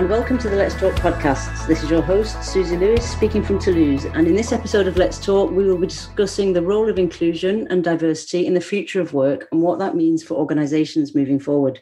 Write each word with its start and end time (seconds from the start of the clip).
and 0.00 0.08
welcome 0.08 0.38
to 0.38 0.48
the 0.48 0.56
Let's 0.56 0.76
Talk 0.76 0.94
podcasts. 0.94 1.66
This 1.66 1.82
is 1.82 1.90
your 1.90 2.00
host, 2.00 2.42
Susie 2.42 2.78
Lewis, 2.78 3.06
speaking 3.06 3.42
from 3.42 3.58
Toulouse. 3.58 4.06
And 4.06 4.26
in 4.26 4.34
this 4.34 4.50
episode 4.50 4.86
of 4.86 4.96
Let's 4.96 5.22
Talk, 5.22 5.50
we 5.50 5.66
will 5.66 5.76
be 5.76 5.88
discussing 5.88 6.54
the 6.54 6.62
role 6.62 6.88
of 6.88 6.98
inclusion 6.98 7.66
and 7.68 7.84
diversity 7.84 8.46
in 8.46 8.54
the 8.54 8.62
future 8.62 9.02
of 9.02 9.12
work 9.12 9.46
and 9.52 9.60
what 9.60 9.78
that 9.78 9.96
means 9.96 10.22
for 10.22 10.38
organizations 10.38 11.14
moving 11.14 11.38
forward. 11.38 11.80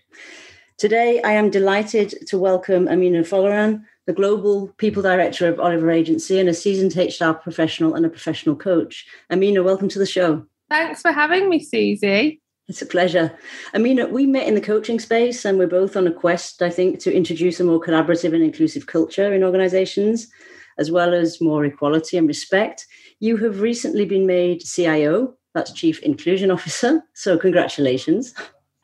Today, 0.78 1.22
I 1.22 1.30
am 1.30 1.48
delighted 1.48 2.26
to 2.26 2.40
welcome 2.40 2.88
Amina 2.88 3.20
Folarin, 3.20 3.84
the 4.08 4.14
Global 4.14 4.66
People 4.78 5.04
Director 5.04 5.46
of 5.46 5.60
Oliver 5.60 5.92
Agency 5.92 6.40
and 6.40 6.48
a 6.48 6.54
seasoned 6.54 6.96
HR 6.96 7.34
professional 7.34 7.94
and 7.94 8.04
a 8.04 8.10
professional 8.10 8.56
coach. 8.56 9.06
Amina, 9.30 9.62
welcome 9.62 9.88
to 9.90 9.98
the 10.00 10.06
show. 10.06 10.44
Thanks 10.68 11.02
for 11.02 11.12
having 11.12 11.48
me, 11.48 11.62
Susie. 11.62 12.40
It's 12.68 12.82
a 12.82 12.86
pleasure. 12.86 13.36
I 13.72 13.78
mean, 13.78 14.12
we 14.12 14.26
met 14.26 14.46
in 14.46 14.54
the 14.54 14.60
coaching 14.60 15.00
space 15.00 15.46
and 15.46 15.58
we're 15.58 15.66
both 15.66 15.96
on 15.96 16.06
a 16.06 16.12
quest, 16.12 16.60
I 16.60 16.68
think, 16.68 16.98
to 17.00 17.14
introduce 17.14 17.58
a 17.60 17.64
more 17.64 17.80
collaborative 17.80 18.34
and 18.34 18.44
inclusive 18.44 18.86
culture 18.86 19.32
in 19.32 19.42
organizations, 19.42 20.28
as 20.76 20.90
well 20.90 21.14
as 21.14 21.40
more 21.40 21.64
equality 21.64 22.18
and 22.18 22.28
respect. 22.28 22.86
You 23.20 23.38
have 23.38 23.62
recently 23.62 24.04
been 24.04 24.26
made 24.26 24.60
CIO, 24.60 25.34
that's 25.54 25.72
Chief 25.72 25.98
Inclusion 26.00 26.50
Officer. 26.50 27.02
So, 27.14 27.38
congratulations. 27.38 28.34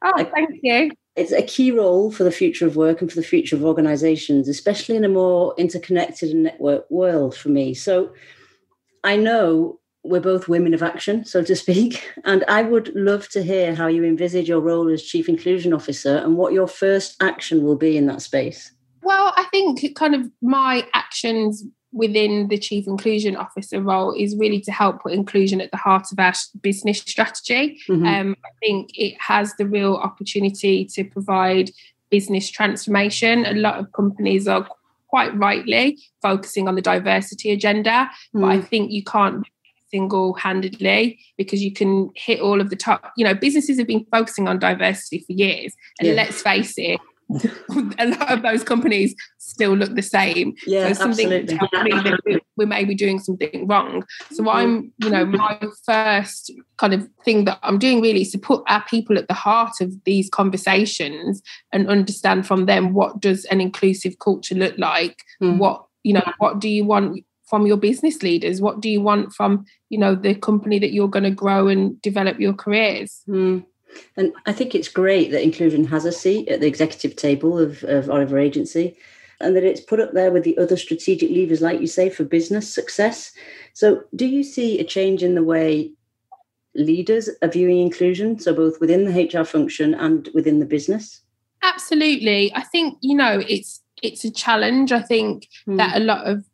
Oh, 0.03 0.25
thank 0.35 0.61
you. 0.63 0.91
It's 1.15 1.33
a 1.33 1.43
key 1.43 1.71
role 1.71 2.11
for 2.11 2.25
the 2.25 2.33
future 2.33 2.67
of 2.67 2.77
work 2.77 3.03
and 3.03 3.11
for 3.11 3.17
the 3.17 3.27
future 3.27 3.55
of 3.55 3.65
organizations, 3.65 4.49
especially 4.49 4.97
in 4.97 5.05
a 5.05 5.09
more 5.11 5.55
interconnected 5.59 6.31
and 6.31 6.47
networked 6.47 6.91
world 6.91 7.37
for 7.37 7.51
me. 7.51 7.75
So, 7.75 8.15
I 9.05 9.17
know 9.17 9.79
we're 10.05 10.21
both 10.21 10.49
women 10.49 10.75
of 10.75 10.83
action, 10.83 11.25
so 11.25 11.43
to 11.43 11.57
speak. 11.57 12.11
And 12.25 12.45
I 12.49 12.63
would 12.63 12.95
love 12.95 13.29
to 13.31 13.43
hear 13.43 13.75
how 13.75 13.87
you 13.87 14.05
envisage 14.05 14.49
your 14.49 14.61
role 14.61 14.89
as 14.89 15.03
Chief 15.03 15.29
Inclusion 15.29 15.73
Officer 15.73 16.17
and 16.19 16.37
what 16.37 16.53
your 16.53 16.67
first 16.67 17.23
action 17.23 17.63
will 17.63 17.77
be 17.77 17.97
in 17.97 18.07
that 18.07 18.23
space. 18.23 18.73
Well, 19.03 19.33
I 19.37 19.45
think 19.51 19.95
kind 19.95 20.15
of 20.15 20.31
my 20.41 20.87
actions 20.95 21.65
within 21.93 22.49
the 22.49 22.59
Chief 22.59 22.87
Inclusion 22.87 23.37
Officer 23.37 23.81
role 23.81 24.13
is 24.13 24.37
really 24.37 24.61
to 24.63 24.73
help 24.73 25.03
put 25.03 25.13
inclusion 25.13 25.61
at 25.61 25.71
the 25.71 25.77
heart 25.77 26.11
of 26.13 26.19
our 26.19 26.33
business 26.61 27.01
strategy. 27.01 27.81
Mm-hmm. 27.89 28.07
Um, 28.07 28.37
I 28.45 28.49
think 28.61 28.91
it 28.95 29.17
has 29.21 29.55
the 29.57 29.67
real 29.67 29.97
opportunity 29.97 30.87
to 30.87 31.05
provide 31.05 31.71
business 32.11 32.51
transformation. 32.51 33.45
A 33.45 33.55
lot 33.55 33.79
of 33.79 33.93
companies 33.93 34.49
are 34.49 34.67
quite 35.09 35.37
rightly 35.39 35.99
focusing 36.23 36.67
on 36.67 36.75
the 36.75 36.83
diversity 36.83 37.53
agenda, 37.53 38.11
mm. 38.35 38.41
but 38.41 38.47
I 38.47 38.59
mm. 38.59 38.67
think 38.67 38.91
you 38.91 39.05
can't 39.05 39.47
single-handedly 39.95 41.17
because 41.39 41.63
you 41.63 41.73
can 41.73 42.11
hit 42.17 42.41
all 42.41 42.61
of 42.61 42.69
the 42.69 42.77
top 42.77 43.13
you 43.17 43.25
know 43.25 43.35
businesses 43.35 43.79
have 43.79 43.87
been 43.87 44.05
focusing 44.11 44.49
on 44.49 44.59
diversity 44.59 45.21
for 45.21 45.33
years 45.33 45.73
and 46.01 46.09
yeah. 46.09 46.15
let's 46.15 46.43
face 46.43 46.75
it 46.77 47.01
a 47.99 48.07
lot 48.07 48.33
of 48.33 48.43
those 48.43 48.63
companies 48.63 49.15
still 49.39 49.75
look 49.75 49.95
the 49.95 50.03
same 50.03 50.53
yeah 50.67 50.89
so 50.89 50.95
something 50.95 51.33
absolutely. 51.33 52.41
we 52.57 52.67
may 52.67 52.85
be 52.85 52.95
doing 52.95 53.19
something 53.19 53.67
wrong 53.67 54.05
so 54.33 54.51
i'm 54.51 54.93
you 54.99 55.09
know 55.09 55.25
my 55.25 55.59
first 55.87 56.53
kind 56.77 56.93
of 56.93 57.09
thing 57.25 57.45
that 57.45 57.59
i'm 57.63 57.79
doing 57.79 58.03
really 58.03 58.23
is 58.23 58.33
to 58.33 58.39
put 58.39 58.63
our 58.67 58.85
people 58.85 59.17
at 59.17 59.29
the 59.29 59.35
heart 59.35 59.81
of 59.81 59.93
these 60.05 60.29
conversations 60.29 61.41
and 61.73 61.89
understand 61.89 62.47
from 62.47 62.67
them 62.67 62.93
what 62.93 63.21
does 63.21 63.45
an 63.47 63.61
inclusive 63.61 64.19
culture 64.19 64.57
look 64.57 64.77
like 64.77 65.23
mm. 65.43 65.57
what 65.57 65.87
you 66.03 66.13
know 66.13 66.33
what 66.39 66.59
do 66.59 66.69
you 66.69 66.85
want 66.85 67.25
from 67.47 67.67
your 67.67 67.77
business 67.77 68.23
leaders? 68.23 68.61
What 68.61 68.81
do 68.81 68.89
you 68.89 69.01
want 69.01 69.33
from 69.33 69.65
you 69.89 69.99
know 69.99 70.15
the 70.15 70.35
company 70.35 70.79
that 70.79 70.93
you're 70.93 71.09
going 71.09 71.25
to 71.25 71.31
grow 71.31 71.69
and 71.69 72.01
develop 72.03 72.41
your 72.41 72.55
careers? 72.55 73.23
Mm. 73.29 73.65
and 74.17 74.33
i 74.47 74.53
think 74.53 74.75
it's 74.75 74.89
great 74.89 75.31
that 75.31 75.45
inclusion 75.45 75.85
has 75.85 76.05
a 76.05 76.11
seat 76.11 76.49
at 76.49 76.59
the 76.59 76.67
executive 76.67 77.15
table 77.15 77.57
of, 77.57 77.85
of 77.85 78.11
oliver 78.11 78.41
agency 78.41 78.97
and 79.41 79.55
that 79.57 79.65
it's 79.65 79.81
put 79.81 80.01
up 80.01 80.13
there 80.13 80.31
with 80.31 80.45
the 80.45 80.57
other 80.59 80.77
strategic 80.77 81.31
levers 81.31 81.61
like 81.61 81.81
you 81.81 81.87
say 81.87 82.09
for 82.09 82.25
business 82.25 82.73
success. 82.73 83.33
So 83.73 84.03
do 84.15 84.27
you 84.27 84.43
see 84.43 84.79
a 84.79 84.85
change 84.85 85.23
in 85.23 85.35
the 85.35 85.43
way 85.43 85.93
leaders 86.75 87.29
are 87.43 87.49
viewing 87.49 87.79
inclusion? 87.79 88.39
So 88.39 88.55
both 88.55 88.81
within 88.81 89.05
the 89.05 89.39
hr 89.39 89.45
function 89.45 89.95
and 89.95 90.29
within 90.35 90.61
the 90.61 90.67
business? 90.67 91.21
Absolutely. 91.63 92.55
I 92.55 92.63
think 92.63 92.99
you 93.01 93.17
know 93.17 93.43
it's 93.49 93.83
it's 94.03 94.25
a 94.25 94.31
challenge. 94.31 94.93
I 94.93 95.03
think 95.03 95.49
mm. 95.67 95.77
that 95.79 95.97
a 95.97 96.01
lot 96.01 96.27
of 96.27 96.45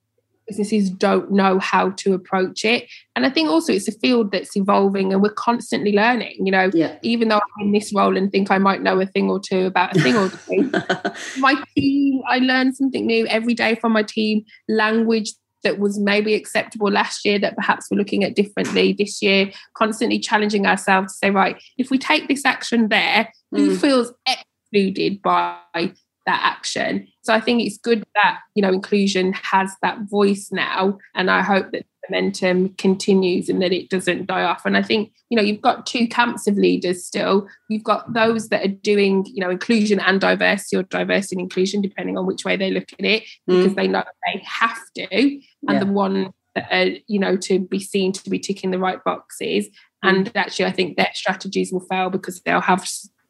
businesses 0.51 0.91
don't 0.91 1.31
know 1.31 1.61
how 1.61 1.91
to 1.91 2.13
approach 2.13 2.65
it. 2.65 2.91
And 3.15 3.25
I 3.25 3.31
think 3.31 3.49
also 3.49 3.73
it's 3.73 3.87
a 3.87 3.93
field 3.93 4.33
that's 4.33 4.57
evolving 4.57 5.13
and 5.13 5.23
we're 5.23 5.31
constantly 5.31 5.93
learning. 5.93 6.45
You 6.45 6.51
know, 6.51 6.71
yeah. 6.75 6.99
even 7.03 7.29
though 7.29 7.37
I'm 7.37 7.67
in 7.67 7.73
this 7.73 7.93
role 7.95 8.17
and 8.17 8.33
think 8.33 8.51
I 8.51 8.59
might 8.59 8.83
know 8.83 9.01
a 9.01 9.07
thing 9.07 9.31
or 9.31 9.39
two 9.39 9.67
about 9.67 9.97
a 9.97 10.01
thing 10.01 10.17
or 10.17 10.29
two, 10.49 10.73
my 11.41 11.63
team, 11.77 12.21
I 12.29 12.39
learn 12.39 12.75
something 12.75 13.07
new 13.07 13.29
every 13.29 13.55
day 13.55 13.77
from 13.77 13.93
my 13.93 14.03
team, 14.03 14.45
language 14.69 15.31
that 15.63 15.79
was 15.79 16.01
maybe 16.01 16.35
acceptable 16.35 16.91
last 16.91 17.25
year 17.25 17.39
that 17.39 17.55
perhaps 17.55 17.87
we're 17.91 17.99
looking 17.99 18.25
at 18.25 18.35
differently 18.35 18.93
this 18.93 19.23
year, 19.23 19.53
constantly 19.75 20.19
challenging 20.19 20.67
ourselves 20.67 21.13
to 21.13 21.19
say, 21.19 21.31
right, 21.31 21.63
if 21.79 21.91
we 21.91 21.99
take 21.99 22.27
this 22.27 22.45
action 22.45 22.89
there, 22.89 23.31
mm. 23.55 23.59
who 23.59 23.77
feels 23.77 24.13
excluded 24.27 25.23
by 25.23 25.93
that 26.27 26.41
action. 26.43 27.09
So 27.23 27.33
I 27.33 27.41
think 27.41 27.63
it's 27.63 27.79
good 27.79 28.05
that, 28.15 28.41
you 28.55 28.63
know, 28.63 28.73
inclusion 28.73 29.33
has 29.33 29.73
that 29.83 29.99
voice 30.11 30.51
now. 30.53 30.99
And 31.15 31.31
I 31.31 31.43
hope 31.43 31.73
that 31.73 31.87
momentum 32.09 32.71
continues 32.75 33.49
and 33.49 33.63
that 33.63 33.73
it 33.73 33.89
doesn't 33.89 34.27
die 34.27 34.43
off. 34.43 34.67
And 34.67 34.77
I 34.77 34.83
think, 34.83 35.13
you 35.29 35.37
know, 35.37 35.43
you've 35.43 35.61
got 35.61 35.87
two 35.87 36.09
camps 36.09 36.47
of 36.47 36.57
leaders 36.57 37.05
still. 37.05 37.49
You've 37.69 37.85
got 37.85 38.13
those 38.13 38.49
that 38.49 38.65
are 38.65 38.69
doing, 38.69 39.27
you 39.27 39.41
know, 39.41 39.51
inclusion 39.51 40.01
and 40.01 40.21
diversity 40.21 40.77
or 40.77 40.83
diversity 40.85 41.37
and 41.37 41.43
inclusion, 41.43 41.83
depending 41.83 42.19
on 42.19 42.27
which 42.27 42.45
way 42.45 42.57
they 42.57 42.71
look 42.71 42.93
at 42.93 43.05
it, 43.05 43.23
mm. 43.23 43.29
because 43.59 43.75
they 43.75 43.87
know 43.87 44.05
they 44.27 44.43
have 44.45 44.81
to. 44.97 45.09
And 45.13 45.43
yeah. 45.69 45.79
the 45.79 45.87
one 45.87 46.33
that 46.55 46.69
are, 46.73 46.97
you 47.07 47.19
know, 47.19 47.37
to 47.37 47.61
be 47.61 47.79
seen 47.79 48.13
to 48.13 48.31
be 48.31 48.39
ticking 48.39 48.73
the 48.73 48.79
right 48.79 49.03
boxes. 49.05 49.69
Mm. 50.05 50.09
And 50.09 50.37
actually, 50.37 50.67
I 50.67 50.73
think 50.73 50.97
their 50.97 51.11
strategies 51.15 51.73
will 51.73 51.87
fail 51.89 52.11
because 52.11 52.41
they'll 52.41 52.61
have 52.61 52.87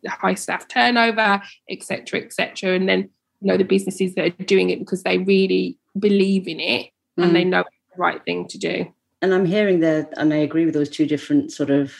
high 0.08 0.34
staff 0.34 0.68
turnover, 0.68 1.42
etc., 1.68 2.20
etc. 2.20 2.74
And 2.74 2.88
then 2.88 3.10
you 3.40 3.48
know 3.48 3.56
the 3.56 3.64
businesses 3.64 4.14
that 4.14 4.26
are 4.26 4.44
doing 4.44 4.70
it 4.70 4.78
because 4.78 5.02
they 5.02 5.18
really 5.18 5.78
believe 5.98 6.46
in 6.46 6.60
it 6.60 6.90
mm. 7.18 7.24
and 7.24 7.34
they 7.34 7.44
know 7.44 7.60
it's 7.60 7.94
the 7.94 8.00
right 8.00 8.22
thing 8.24 8.46
to 8.48 8.58
do. 8.58 8.86
And 9.22 9.34
I'm 9.34 9.44
hearing 9.44 9.80
that, 9.80 10.12
and 10.16 10.32
I 10.32 10.38
agree 10.38 10.64
with 10.64 10.74
those 10.74 10.88
two 10.88 11.06
different 11.06 11.52
sort 11.52 11.70
of 11.70 11.92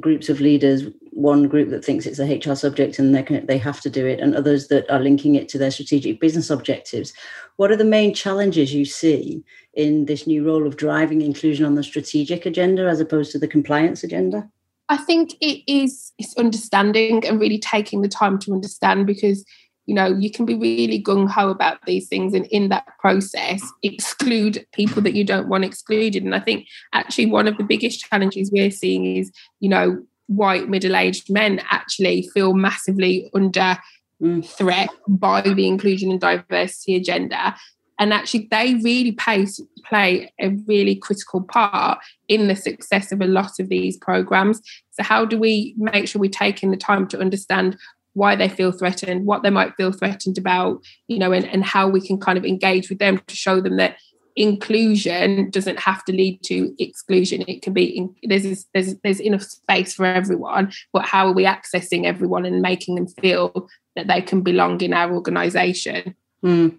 groups 0.00 0.28
of 0.28 0.40
leaders. 0.40 0.84
One 1.12 1.48
group 1.48 1.70
that 1.70 1.84
thinks 1.84 2.06
it's 2.06 2.18
a 2.18 2.36
HR 2.36 2.54
subject 2.56 2.98
and 2.98 3.14
they 3.14 3.22
can, 3.22 3.46
they 3.46 3.58
have 3.58 3.80
to 3.82 3.90
do 3.90 4.04
it, 4.04 4.20
and 4.20 4.34
others 4.34 4.68
that 4.68 4.90
are 4.90 5.00
linking 5.00 5.36
it 5.36 5.48
to 5.50 5.58
their 5.58 5.70
strategic 5.70 6.20
business 6.20 6.50
objectives. 6.50 7.12
What 7.56 7.70
are 7.70 7.76
the 7.76 7.84
main 7.84 8.14
challenges 8.14 8.74
you 8.74 8.84
see 8.84 9.44
in 9.74 10.06
this 10.06 10.26
new 10.26 10.44
role 10.44 10.66
of 10.66 10.76
driving 10.76 11.22
inclusion 11.22 11.64
on 11.64 11.74
the 11.74 11.84
strategic 11.84 12.46
agenda 12.46 12.88
as 12.88 13.00
opposed 13.00 13.30
to 13.32 13.38
the 13.38 13.48
compliance 13.48 14.02
agenda? 14.02 14.48
I 14.88 14.96
think 14.96 15.34
it 15.40 15.62
is 15.70 16.12
it's 16.18 16.36
understanding 16.36 17.26
and 17.26 17.40
really 17.40 17.58
taking 17.58 18.02
the 18.02 18.08
time 18.08 18.38
to 18.40 18.52
understand 18.52 19.06
because 19.06 19.44
you 19.86 19.94
know 19.94 20.06
you 20.06 20.30
can 20.30 20.44
be 20.44 20.54
really 20.54 21.02
gung 21.02 21.28
ho 21.28 21.50
about 21.50 21.78
these 21.86 22.08
things 22.08 22.34
and 22.34 22.46
in 22.46 22.68
that 22.68 22.86
process 22.98 23.62
exclude 23.82 24.64
people 24.72 25.02
that 25.02 25.14
you 25.14 25.24
don't 25.24 25.48
want 25.48 25.64
excluded. 25.64 26.22
And 26.22 26.34
I 26.34 26.40
think 26.40 26.66
actually 26.92 27.26
one 27.26 27.48
of 27.48 27.56
the 27.56 27.64
biggest 27.64 28.00
challenges 28.00 28.50
we're 28.52 28.70
seeing 28.70 29.16
is 29.16 29.32
you 29.60 29.68
know 29.68 30.02
white 30.26 30.68
middle 30.68 30.96
aged 30.96 31.30
men 31.30 31.60
actually 31.70 32.28
feel 32.34 32.52
massively 32.52 33.30
under 33.34 33.76
mm. 34.20 34.44
threat 34.44 34.90
by 35.08 35.40
the 35.40 35.66
inclusion 35.66 36.10
and 36.10 36.20
diversity 36.20 36.96
agenda 36.96 37.54
and 37.98 38.12
actually 38.12 38.48
they 38.50 38.74
really 38.82 39.12
pay, 39.12 39.46
play 39.84 40.32
a 40.40 40.50
really 40.66 40.96
critical 40.96 41.42
part 41.42 41.98
in 42.28 42.48
the 42.48 42.56
success 42.56 43.12
of 43.12 43.20
a 43.20 43.26
lot 43.26 43.58
of 43.58 43.68
these 43.68 43.96
programs. 43.96 44.60
So 44.92 45.02
how 45.02 45.24
do 45.24 45.38
we 45.38 45.74
make 45.76 46.08
sure 46.08 46.20
we're 46.20 46.30
taking 46.30 46.70
the 46.70 46.76
time 46.76 47.06
to 47.08 47.20
understand 47.20 47.76
why 48.14 48.34
they 48.34 48.48
feel 48.48 48.72
threatened 48.72 49.26
what 49.26 49.42
they 49.42 49.50
might 49.50 49.74
feel 49.76 49.92
threatened 49.92 50.38
about 50.38 50.82
you 51.06 51.18
know 51.18 51.32
and, 51.32 51.44
and 51.44 51.62
how 51.62 51.86
we 51.86 52.00
can 52.00 52.18
kind 52.18 52.38
of 52.38 52.46
engage 52.46 52.88
with 52.88 52.98
them 52.98 53.20
to 53.26 53.36
show 53.36 53.60
them 53.60 53.76
that 53.76 53.98
inclusion 54.36 55.48
doesn't 55.50 55.78
have 55.80 56.04
to 56.04 56.12
lead 56.12 56.42
to 56.42 56.74
exclusion. 56.78 57.42
It 57.48 57.62
can 57.62 57.72
be 57.72 57.84
in, 57.84 58.14
there's 58.22 58.66
there's 58.74 58.94
there's 59.02 59.20
enough 59.20 59.42
space 59.42 59.94
for 59.94 60.04
everyone 60.04 60.72
but 60.92 61.06
how 61.06 61.26
are 61.26 61.32
we 61.32 61.44
accessing 61.44 62.04
everyone 62.04 62.44
and 62.44 62.60
making 62.60 62.94
them 62.96 63.06
feel 63.06 63.68
that 63.96 64.08
they 64.08 64.20
can 64.20 64.42
belong 64.42 64.80
in 64.82 64.92
our 64.92 65.12
organization? 65.12 66.14
Mm. 66.44 66.78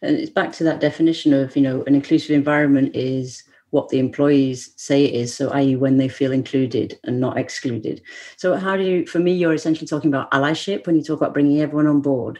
And 0.00 0.16
it's 0.16 0.30
back 0.30 0.52
to 0.52 0.64
that 0.64 0.80
definition 0.80 1.32
of, 1.32 1.56
you 1.56 1.62
know, 1.62 1.82
an 1.86 1.94
inclusive 1.94 2.30
environment 2.30 2.94
is 2.94 3.44
what 3.70 3.88
the 3.88 3.98
employees 3.98 4.72
say 4.76 5.04
it 5.04 5.14
is. 5.14 5.34
So, 5.34 5.50
i.e., 5.50 5.76
when 5.76 5.96
they 5.96 6.08
feel 6.08 6.32
included 6.32 6.98
and 7.04 7.20
not 7.20 7.38
excluded. 7.38 8.02
So, 8.36 8.56
how 8.56 8.76
do 8.76 8.82
you, 8.82 9.06
for 9.06 9.18
me, 9.18 9.32
you're 9.32 9.54
essentially 9.54 9.86
talking 9.86 10.10
about 10.10 10.30
allyship 10.30 10.86
when 10.86 10.96
you 10.96 11.02
talk 11.02 11.20
about 11.20 11.34
bringing 11.34 11.60
everyone 11.60 11.86
on 11.86 12.00
board. 12.00 12.38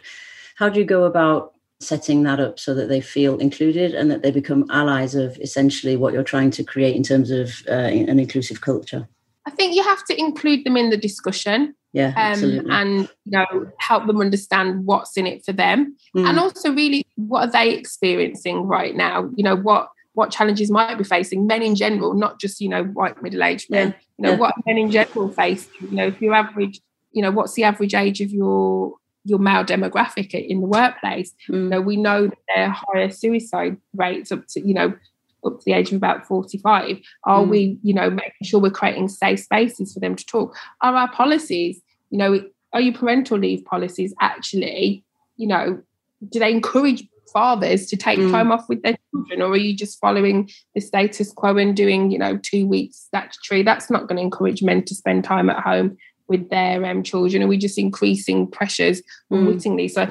How 0.55 0.69
do 0.69 0.79
you 0.79 0.85
go 0.85 1.03
about 1.05 1.53
setting 1.79 2.23
that 2.23 2.39
up 2.39 2.59
so 2.59 2.73
that 2.73 2.87
they 2.87 3.01
feel 3.01 3.37
included 3.39 3.93
and 3.93 4.09
that 4.09 4.21
they 4.21 4.31
become 4.31 4.65
allies 4.69 5.15
of 5.15 5.37
essentially 5.39 5.97
what 5.97 6.13
you're 6.13 6.23
trying 6.23 6.51
to 6.51 6.63
create 6.63 6.95
in 6.95 7.03
terms 7.03 7.31
of 7.31 7.63
uh, 7.67 7.71
an 7.71 8.19
inclusive 8.19 8.61
culture? 8.61 9.07
I 9.45 9.51
think 9.51 9.75
you 9.75 9.83
have 9.83 10.03
to 10.05 10.19
include 10.19 10.65
them 10.65 10.77
in 10.77 10.89
the 10.89 10.97
discussion. 10.97 11.75
Yeah, 11.91 12.07
um, 12.07 12.13
absolutely. 12.17 12.71
and 12.71 12.99
you 13.25 13.31
know, 13.31 13.71
help 13.77 14.07
them 14.07 14.19
understand 14.19 14.85
what's 14.85 15.15
in 15.15 15.27
it 15.27 15.45
for 15.45 15.53
them, 15.53 15.95
mm. 16.15 16.27
and 16.27 16.39
also 16.39 16.73
really 16.73 17.05
what 17.15 17.49
are 17.49 17.51
they 17.51 17.71
experiencing 17.75 18.63
right 18.63 18.95
now? 18.95 19.29
You 19.35 19.43
know, 19.43 19.55
what 19.55 19.89
what 20.13 20.31
challenges 20.31 20.71
might 20.71 20.97
be 20.97 21.03
facing 21.03 21.45
men 21.45 21.61
in 21.61 21.75
general, 21.75 22.13
not 22.13 22.39
just 22.39 22.61
you 22.61 22.69
know 22.69 22.83
white 22.83 23.21
middle 23.21 23.43
aged 23.43 23.69
men. 23.69 23.89
Yeah. 23.89 23.95
You 24.17 24.23
know, 24.23 24.31
yeah. 24.31 24.37
what 24.37 24.55
men 24.65 24.77
in 24.77 24.91
general 24.91 25.29
face. 25.29 25.67
You 25.81 25.91
know, 25.91 26.07
if 26.07 26.21
your 26.21 26.33
average, 26.33 26.81
you 27.11 27.21
know, 27.21 27.31
what's 27.31 27.53
the 27.53 27.63
average 27.63 27.93
age 27.93 28.21
of 28.21 28.31
your 28.31 28.95
your 29.25 29.39
male 29.39 29.63
demographic 29.63 30.33
in 30.33 30.61
the 30.61 30.67
workplace? 30.67 31.33
Mm. 31.47 31.63
You 31.63 31.69
know, 31.69 31.81
we 31.81 31.97
know 31.97 32.27
that 32.27 32.37
there 32.55 32.65
are 32.65 32.75
higher 32.87 33.11
suicide 33.11 33.77
rates 33.95 34.31
up 34.31 34.47
to 34.49 34.67
you 34.67 34.73
know 34.73 34.93
up 35.45 35.59
to 35.59 35.65
the 35.65 35.73
age 35.73 35.91
of 35.91 35.97
about 35.97 36.25
45 36.25 36.99
are 37.25 37.43
mm. 37.43 37.47
we 37.47 37.77
you 37.83 37.93
know 37.93 38.09
making 38.09 38.43
sure 38.43 38.59
we're 38.59 38.71
creating 38.71 39.07
safe 39.07 39.39
spaces 39.39 39.93
for 39.93 39.99
them 39.99 40.15
to 40.15 40.25
talk 40.25 40.55
are 40.81 40.95
our 40.95 41.11
policies 41.11 41.81
you 42.09 42.17
know 42.17 42.43
are 42.73 42.81
your 42.81 42.93
parental 42.93 43.37
leave 43.37 43.63
policies 43.65 44.13
actually 44.19 45.03
you 45.37 45.47
know 45.47 45.81
do 46.29 46.39
they 46.39 46.51
encourage 46.51 47.07
fathers 47.31 47.87
to 47.87 47.97
take 47.97 48.19
mm. 48.19 48.31
time 48.31 48.51
off 48.51 48.69
with 48.69 48.81
their 48.83 48.95
children 49.11 49.41
or 49.41 49.51
are 49.51 49.57
you 49.57 49.75
just 49.75 49.99
following 49.99 50.49
the 50.75 50.81
status 50.81 51.31
quo 51.31 51.57
and 51.57 51.75
doing 51.75 52.11
you 52.11 52.19
know 52.19 52.37
two 52.37 52.67
weeks 52.67 52.97
statutory 52.97 53.63
that's 53.63 53.89
not 53.89 54.07
going 54.07 54.17
to 54.17 54.21
encourage 54.21 54.61
men 54.61 54.83
to 54.83 54.93
spend 54.93 55.23
time 55.23 55.49
at 55.49 55.61
home 55.61 55.97
with 56.27 56.49
their 56.49 56.85
um, 56.85 57.01
children 57.01 57.41
are 57.41 57.47
we 57.47 57.57
just 57.57 57.77
increasing 57.77 58.49
pressures 58.49 59.01
mm. 59.31 59.37
unwittingly 59.39 59.87
so 59.87 60.05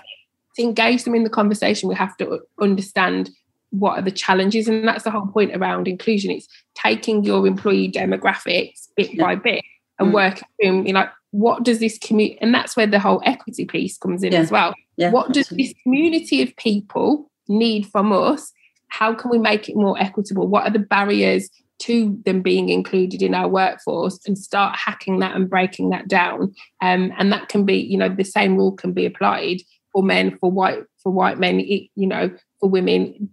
to 0.57 0.63
engage 0.63 1.05
them 1.05 1.15
in 1.15 1.25
the 1.25 1.31
conversation 1.31 1.89
we 1.89 1.95
have 1.95 2.17
to 2.17 2.41
understand 2.61 3.31
what 3.73 3.99
are 3.99 4.03
the 4.03 4.11
challenges 4.11 4.69
and 4.69 4.87
that's 4.87 5.05
the 5.05 5.11
whole 5.11 5.27
point 5.27 5.55
around 5.57 5.89
inclusion 5.89 6.31
it's 6.31 6.47
taking 6.75 7.25
your 7.25 7.47
employee 7.47 7.91
demographics 7.91 8.89
bit 8.97 9.15
yeah. 9.15 9.25
by 9.25 9.35
bit 9.35 9.65
and 9.99 10.11
mm. 10.11 10.15
working 10.15 10.49
through 10.61 10.85
you 10.85 10.93
know 10.93 11.09
what 11.31 11.63
does 11.63 11.79
this 11.79 11.99
community 11.99 12.39
and 12.43 12.55
that's 12.55 12.77
where 12.77 12.87
the 12.87 12.99
whole 12.99 13.23
equity 13.25 13.65
piece 13.65 13.97
comes 13.97 14.23
in 14.23 14.33
yeah. 14.33 14.39
as 14.39 14.51
well 14.51 14.75
yeah, 14.97 15.11
what 15.11 15.31
absolutely. 15.31 15.65
does 15.65 15.73
this 15.73 15.83
community 15.83 16.43
of 16.43 16.55
people 16.57 17.31
need 17.49 17.87
from 17.87 18.13
us 18.13 18.53
how 18.89 19.15
can 19.15 19.31
we 19.31 19.39
make 19.39 19.69
it 19.69 19.75
more 19.75 19.99
equitable 19.99 20.47
what 20.47 20.65
are 20.65 20.73
the 20.73 20.79
barriers 20.79 21.49
to 21.79 22.21
them 22.27 22.43
being 22.43 22.69
included 22.69 23.23
in 23.23 23.35
our 23.35 23.49
workforce 23.49 24.21
and 24.27 24.39
start 24.39 24.77
hacking 24.77 25.19
that 25.19 25.35
and 25.35 25.49
breaking 25.49 25.89
that 25.91 26.07
down 26.07 26.55
um, 26.83 27.13
and 27.19 27.33
that 27.33 27.49
can 27.49 27.65
be 27.65 27.77
you 27.77 27.97
know 27.97 28.09
the 28.09 28.23
same 28.23 28.57
rule 28.57 28.73
can 28.73 28.93
be 28.93 29.07
applied 29.07 29.57
for 29.93 30.03
men 30.03 30.37
for 30.39 30.51
white 30.51 30.85
for 31.03 31.11
white 31.11 31.39
men 31.39 31.59
you 31.59 32.07
know 32.07 32.31
for 32.61 32.69
women 32.69 33.31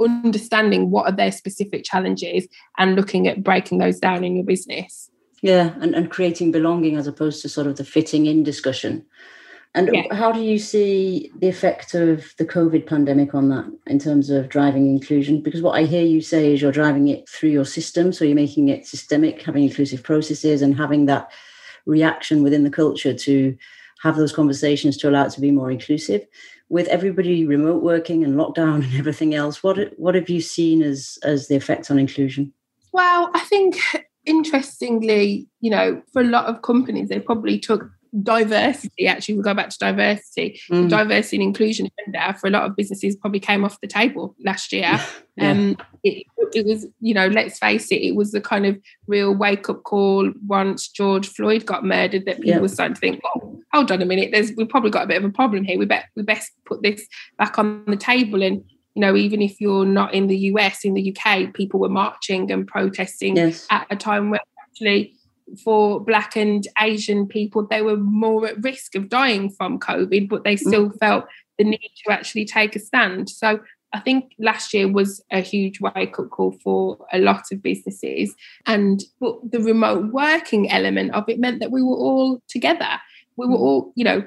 understanding 0.00 0.90
what 0.90 1.06
are 1.06 1.16
their 1.16 1.32
specific 1.32 1.84
challenges 1.84 2.46
and 2.78 2.96
looking 2.96 3.28
at 3.28 3.42
breaking 3.42 3.78
those 3.78 3.98
down 3.98 4.24
in 4.24 4.36
your 4.36 4.44
business. 4.44 5.10
Yeah 5.42 5.74
and, 5.80 5.94
and 5.94 6.10
creating 6.10 6.52
belonging 6.52 6.96
as 6.96 7.06
opposed 7.06 7.42
to 7.42 7.48
sort 7.48 7.66
of 7.66 7.76
the 7.76 7.84
fitting 7.84 8.26
in 8.26 8.42
discussion. 8.42 9.04
And 9.76 9.90
yeah. 9.92 10.14
how 10.14 10.30
do 10.30 10.40
you 10.40 10.58
see 10.58 11.32
the 11.40 11.48
effect 11.48 11.94
of 11.94 12.32
the 12.38 12.44
covid 12.44 12.86
pandemic 12.86 13.34
on 13.34 13.48
that 13.48 13.66
in 13.86 13.98
terms 13.98 14.30
of 14.30 14.48
driving 14.48 14.88
inclusion? 14.88 15.42
Because 15.42 15.62
what 15.62 15.76
i 15.78 15.82
hear 15.82 16.04
you 16.04 16.20
say 16.20 16.54
is 16.54 16.62
you're 16.62 16.72
driving 16.72 17.08
it 17.08 17.28
through 17.28 17.50
your 17.50 17.64
system 17.64 18.12
so 18.12 18.24
you're 18.24 18.34
making 18.34 18.68
it 18.68 18.86
systemic 18.86 19.42
having 19.42 19.64
inclusive 19.64 20.02
processes 20.02 20.62
and 20.62 20.76
having 20.76 21.06
that 21.06 21.30
reaction 21.86 22.42
within 22.42 22.64
the 22.64 22.70
culture 22.70 23.12
to 23.12 23.56
have 24.04 24.16
those 24.16 24.32
conversations 24.32 24.96
to 24.98 25.08
allow 25.08 25.24
it 25.24 25.30
to 25.30 25.40
be 25.40 25.50
more 25.50 25.70
inclusive 25.70 26.24
with 26.68 26.88
everybody 26.88 27.44
remote 27.44 27.82
working 27.82 28.24
and 28.24 28.36
lockdown 28.36 28.74
and 28.84 28.94
everything 28.96 29.34
else, 29.34 29.62
what 29.62 29.78
what 29.98 30.14
have 30.14 30.28
you 30.28 30.40
seen 30.40 30.82
as 30.82 31.18
as 31.22 31.48
the 31.48 31.56
effect 31.56 31.90
on 31.90 31.98
inclusion? 31.98 32.52
Well, 32.92 33.30
I 33.34 33.40
think 33.40 33.78
interestingly, 34.24 35.48
you 35.60 35.70
know, 35.70 36.02
for 36.12 36.22
a 36.22 36.26
lot 36.26 36.46
of 36.46 36.62
companies, 36.62 37.08
they 37.08 37.18
probably 37.18 37.58
took 37.58 37.90
diversity 38.22 39.08
actually 39.08 39.34
we'll 39.34 39.42
go 39.42 39.54
back 39.54 39.70
to 39.70 39.78
diversity 39.78 40.60
mm. 40.70 40.88
diversity 40.88 41.36
and 41.36 41.42
inclusion 41.42 41.90
agenda 41.98 42.38
for 42.38 42.46
a 42.46 42.50
lot 42.50 42.62
of 42.62 42.76
businesses 42.76 43.16
probably 43.16 43.40
came 43.40 43.64
off 43.64 43.80
the 43.80 43.88
table 43.88 44.36
last 44.44 44.72
year 44.72 45.00
yeah. 45.36 45.50
um 45.50 45.76
it, 46.04 46.24
it 46.54 46.64
was 46.64 46.86
you 47.00 47.12
know 47.12 47.26
let's 47.26 47.58
face 47.58 47.90
it 47.90 47.96
it 47.96 48.14
was 48.14 48.30
the 48.30 48.40
kind 48.40 48.66
of 48.66 48.78
real 49.08 49.34
wake 49.34 49.68
up 49.68 49.82
call 49.82 50.30
once 50.46 50.86
george 50.86 51.26
floyd 51.26 51.66
got 51.66 51.84
murdered 51.84 52.24
that 52.24 52.36
people 52.36 52.50
yeah. 52.50 52.58
were 52.58 52.68
starting 52.68 52.94
to 52.94 53.00
think 53.00 53.20
well 53.24 53.43
hold 53.74 53.90
on 53.90 54.00
a 54.00 54.06
minute 54.06 54.30
there's 54.32 54.52
we've 54.56 54.68
probably 54.68 54.90
got 54.90 55.04
a 55.04 55.06
bit 55.06 55.16
of 55.16 55.24
a 55.24 55.32
problem 55.32 55.64
here 55.64 55.78
we 55.78 55.84
bet 55.84 56.06
we 56.14 56.22
best 56.22 56.52
put 56.64 56.82
this 56.82 57.06
back 57.38 57.58
on 57.58 57.84
the 57.86 57.96
table 57.96 58.42
and 58.42 58.62
you 58.94 59.00
know 59.00 59.16
even 59.16 59.42
if 59.42 59.60
you're 59.60 59.84
not 59.84 60.14
in 60.14 60.28
the 60.28 60.36
us 60.36 60.84
in 60.84 60.94
the 60.94 61.14
uk 61.16 61.54
people 61.54 61.80
were 61.80 61.88
marching 61.88 62.50
and 62.52 62.66
protesting 62.66 63.36
yes. 63.36 63.66
at 63.70 63.86
a 63.90 63.96
time 63.96 64.30
where 64.30 64.40
actually 64.62 65.14
for 65.62 66.00
black 66.00 66.36
and 66.36 66.68
asian 66.80 67.26
people 67.26 67.66
they 67.66 67.82
were 67.82 67.96
more 67.96 68.46
at 68.46 68.62
risk 68.62 68.94
of 68.94 69.08
dying 69.08 69.50
from 69.50 69.78
covid 69.78 70.28
but 70.28 70.44
they 70.44 70.56
still 70.56 70.90
mm. 70.90 70.98
felt 70.98 71.24
the 71.58 71.64
need 71.64 71.90
to 72.04 72.12
actually 72.12 72.44
take 72.44 72.76
a 72.76 72.78
stand 72.78 73.28
so 73.28 73.60
I 73.94 74.00
think 74.00 74.34
last 74.40 74.74
year 74.74 74.90
was 74.90 75.22
a 75.30 75.40
huge 75.40 75.80
wake 75.80 76.18
up 76.18 76.30
call 76.30 76.50
for 76.64 76.98
a 77.12 77.18
lot 77.18 77.44
of 77.52 77.62
businesses. 77.62 78.34
And 78.66 79.04
but 79.20 79.36
the 79.48 79.60
remote 79.60 80.12
working 80.12 80.68
element 80.68 81.14
of 81.14 81.28
it 81.28 81.38
meant 81.38 81.60
that 81.60 81.70
we 81.70 81.80
were 81.80 81.94
all 81.94 82.42
together. 82.48 82.98
We 83.36 83.46
were 83.46 83.56
mm. 83.56 83.60
all, 83.60 83.92
you 83.96 84.04
know, 84.04 84.24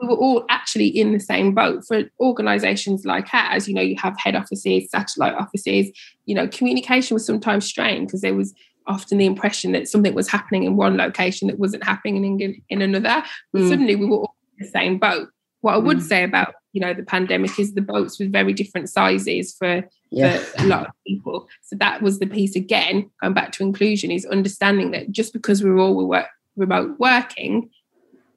we 0.00 0.08
were 0.08 0.16
all 0.16 0.44
actually 0.48 0.88
in 0.88 1.12
the 1.12 1.20
same 1.20 1.54
boat. 1.54 1.84
For 1.86 2.04
organizations 2.20 3.04
like 3.04 3.32
ours, 3.32 3.68
you 3.68 3.74
know, 3.74 3.82
you 3.82 3.96
have 3.98 4.18
head 4.18 4.34
offices, 4.34 4.90
satellite 4.90 5.34
offices, 5.34 5.90
you 6.26 6.34
know, 6.34 6.48
communication 6.48 7.14
was 7.14 7.24
sometimes 7.24 7.64
strained 7.64 8.06
because 8.06 8.20
there 8.20 8.34
was 8.34 8.54
often 8.86 9.18
the 9.18 9.26
impression 9.26 9.72
that 9.72 9.88
something 9.88 10.14
was 10.14 10.28
happening 10.28 10.64
in 10.64 10.76
one 10.76 10.96
location 10.96 11.48
that 11.48 11.58
wasn't 11.58 11.84
happening 11.84 12.40
in, 12.40 12.60
in 12.68 12.82
another. 12.82 13.22
Mm. 13.54 13.68
Suddenly 13.68 13.96
we 13.96 14.06
were 14.06 14.18
all 14.18 14.36
in 14.58 14.64
the 14.64 14.70
same 14.70 14.98
boat. 14.98 15.28
What 15.60 15.74
I 15.74 15.78
would 15.78 15.98
mm. 15.98 16.02
say 16.02 16.24
about 16.24 16.54
you 16.72 16.80
know 16.80 16.94
the 16.94 17.04
pandemic 17.04 17.58
is 17.58 17.74
the 17.74 17.82
boats 17.82 18.18
with 18.18 18.32
very 18.32 18.52
different 18.52 18.88
sizes 18.88 19.54
for, 19.54 19.86
yeah. 20.10 20.38
for 20.38 20.64
a 20.64 20.66
lot 20.66 20.86
of 20.86 20.92
people. 21.06 21.48
So 21.62 21.76
that 21.76 22.02
was 22.02 22.18
the 22.18 22.26
piece 22.26 22.56
again. 22.56 23.10
Going 23.20 23.34
back 23.34 23.52
to 23.52 23.62
inclusion 23.62 24.10
is 24.10 24.24
understanding 24.26 24.90
that 24.92 25.12
just 25.12 25.32
because 25.32 25.62
we 25.62 25.70
we're 25.70 25.80
all 25.80 26.08
work, 26.08 26.26
remote 26.56 26.98
working, 26.98 27.70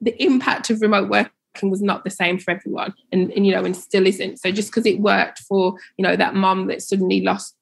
the 0.00 0.20
impact 0.22 0.70
of 0.70 0.80
remote 0.80 1.08
working 1.08 1.70
was 1.70 1.82
not 1.82 2.04
the 2.04 2.10
same 2.10 2.38
for 2.38 2.50
everyone, 2.50 2.94
and, 3.12 3.30
and 3.32 3.46
you 3.46 3.52
know, 3.52 3.64
and 3.64 3.76
still 3.76 4.06
isn't. 4.06 4.38
So 4.38 4.50
just 4.50 4.70
because 4.70 4.86
it 4.86 5.00
worked 5.00 5.40
for 5.40 5.76
you 5.96 6.02
know 6.02 6.16
that 6.16 6.34
mum 6.34 6.66
that 6.66 6.82
suddenly 6.82 7.20
lost 7.20 7.54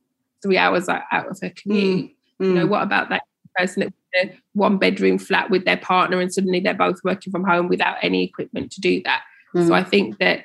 three 0.43 0.59
hours 0.59 0.89
out 0.89 1.03
of 1.13 1.39
her 1.41 1.51
commute, 1.51 2.11
mm. 2.11 2.15
Mm. 2.41 2.47
you 2.47 2.55
know, 2.55 2.67
what 2.67 2.83
about 2.83 3.09
that 3.09 3.23
person 3.57 3.81
that 3.81 3.93
a 4.23 4.37
one 4.53 4.79
bedroom 4.79 5.19
flat 5.19 5.51
with 5.51 5.65
their 5.65 5.77
partner 5.77 6.21
and 6.21 6.33
suddenly 6.33 6.61
they're 6.61 6.75
both 6.75 7.01
working 7.03 7.33
from 7.33 7.45
home 7.45 7.69
without 7.69 7.97
any 8.03 8.23
equipment 8.25 8.71
to 8.73 8.81
do 8.81 9.03
that? 9.05 9.23
Mm. 9.55 9.69
So 9.69 9.75
I 9.75 9.83
think 9.83 10.19
that 10.19 10.45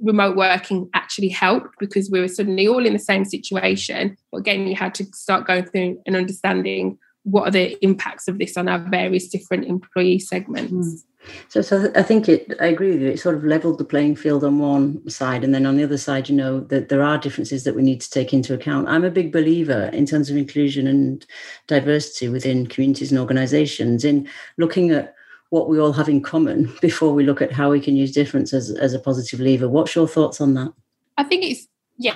remote 0.00 0.36
working 0.36 0.88
actually 0.94 1.28
helped 1.28 1.78
because 1.78 2.10
we 2.10 2.20
were 2.20 2.28
suddenly 2.28 2.68
all 2.68 2.84
in 2.84 2.92
the 2.92 2.98
same 2.98 3.24
situation. 3.24 4.16
But 4.30 4.38
again, 4.38 4.66
you 4.66 4.76
had 4.76 4.94
to 4.96 5.04
start 5.06 5.46
going 5.46 5.64
through 5.64 6.00
and 6.06 6.16
understanding 6.16 6.98
what 7.30 7.48
are 7.48 7.50
the 7.50 7.82
impacts 7.84 8.28
of 8.28 8.38
this 8.38 8.56
on 8.56 8.68
our 8.68 8.78
various 8.78 9.28
different 9.28 9.66
employee 9.66 10.18
segments. 10.18 10.72
Mm. 10.72 11.04
So, 11.48 11.60
so 11.60 11.92
I 11.94 12.02
think 12.02 12.28
it. 12.28 12.54
I 12.60 12.66
agree 12.66 12.92
with 12.92 13.02
you. 13.02 13.08
It 13.08 13.20
sort 13.20 13.34
of 13.34 13.44
leveled 13.44 13.78
the 13.78 13.84
playing 13.84 14.16
field 14.16 14.44
on 14.44 14.58
one 14.58 15.08
side, 15.10 15.44
and 15.44 15.54
then 15.54 15.66
on 15.66 15.76
the 15.76 15.84
other 15.84 15.98
side, 15.98 16.28
you 16.28 16.34
know 16.34 16.60
that 16.60 16.88
there 16.88 17.02
are 17.02 17.18
differences 17.18 17.64
that 17.64 17.74
we 17.74 17.82
need 17.82 18.00
to 18.00 18.10
take 18.10 18.32
into 18.32 18.54
account. 18.54 18.88
I'm 18.88 19.04
a 19.04 19.10
big 19.10 19.32
believer 19.32 19.90
in 19.92 20.06
terms 20.06 20.30
of 20.30 20.36
inclusion 20.36 20.86
and 20.86 21.26
diversity 21.66 22.28
within 22.28 22.66
communities 22.66 23.10
and 23.10 23.20
organisations 23.20 24.04
in 24.04 24.28
looking 24.56 24.90
at 24.90 25.14
what 25.50 25.68
we 25.68 25.78
all 25.80 25.92
have 25.92 26.08
in 26.08 26.22
common 26.22 26.72
before 26.80 27.12
we 27.12 27.24
look 27.24 27.42
at 27.42 27.52
how 27.52 27.70
we 27.70 27.80
can 27.80 27.96
use 27.96 28.12
difference 28.12 28.52
as, 28.52 28.70
as 28.70 28.94
a 28.94 28.98
positive 28.98 29.40
lever. 29.40 29.68
What's 29.68 29.94
your 29.94 30.08
thoughts 30.08 30.40
on 30.40 30.54
that? 30.54 30.72
I 31.16 31.24
think 31.24 31.44
it's 31.44 31.66
yeah, 31.98 32.14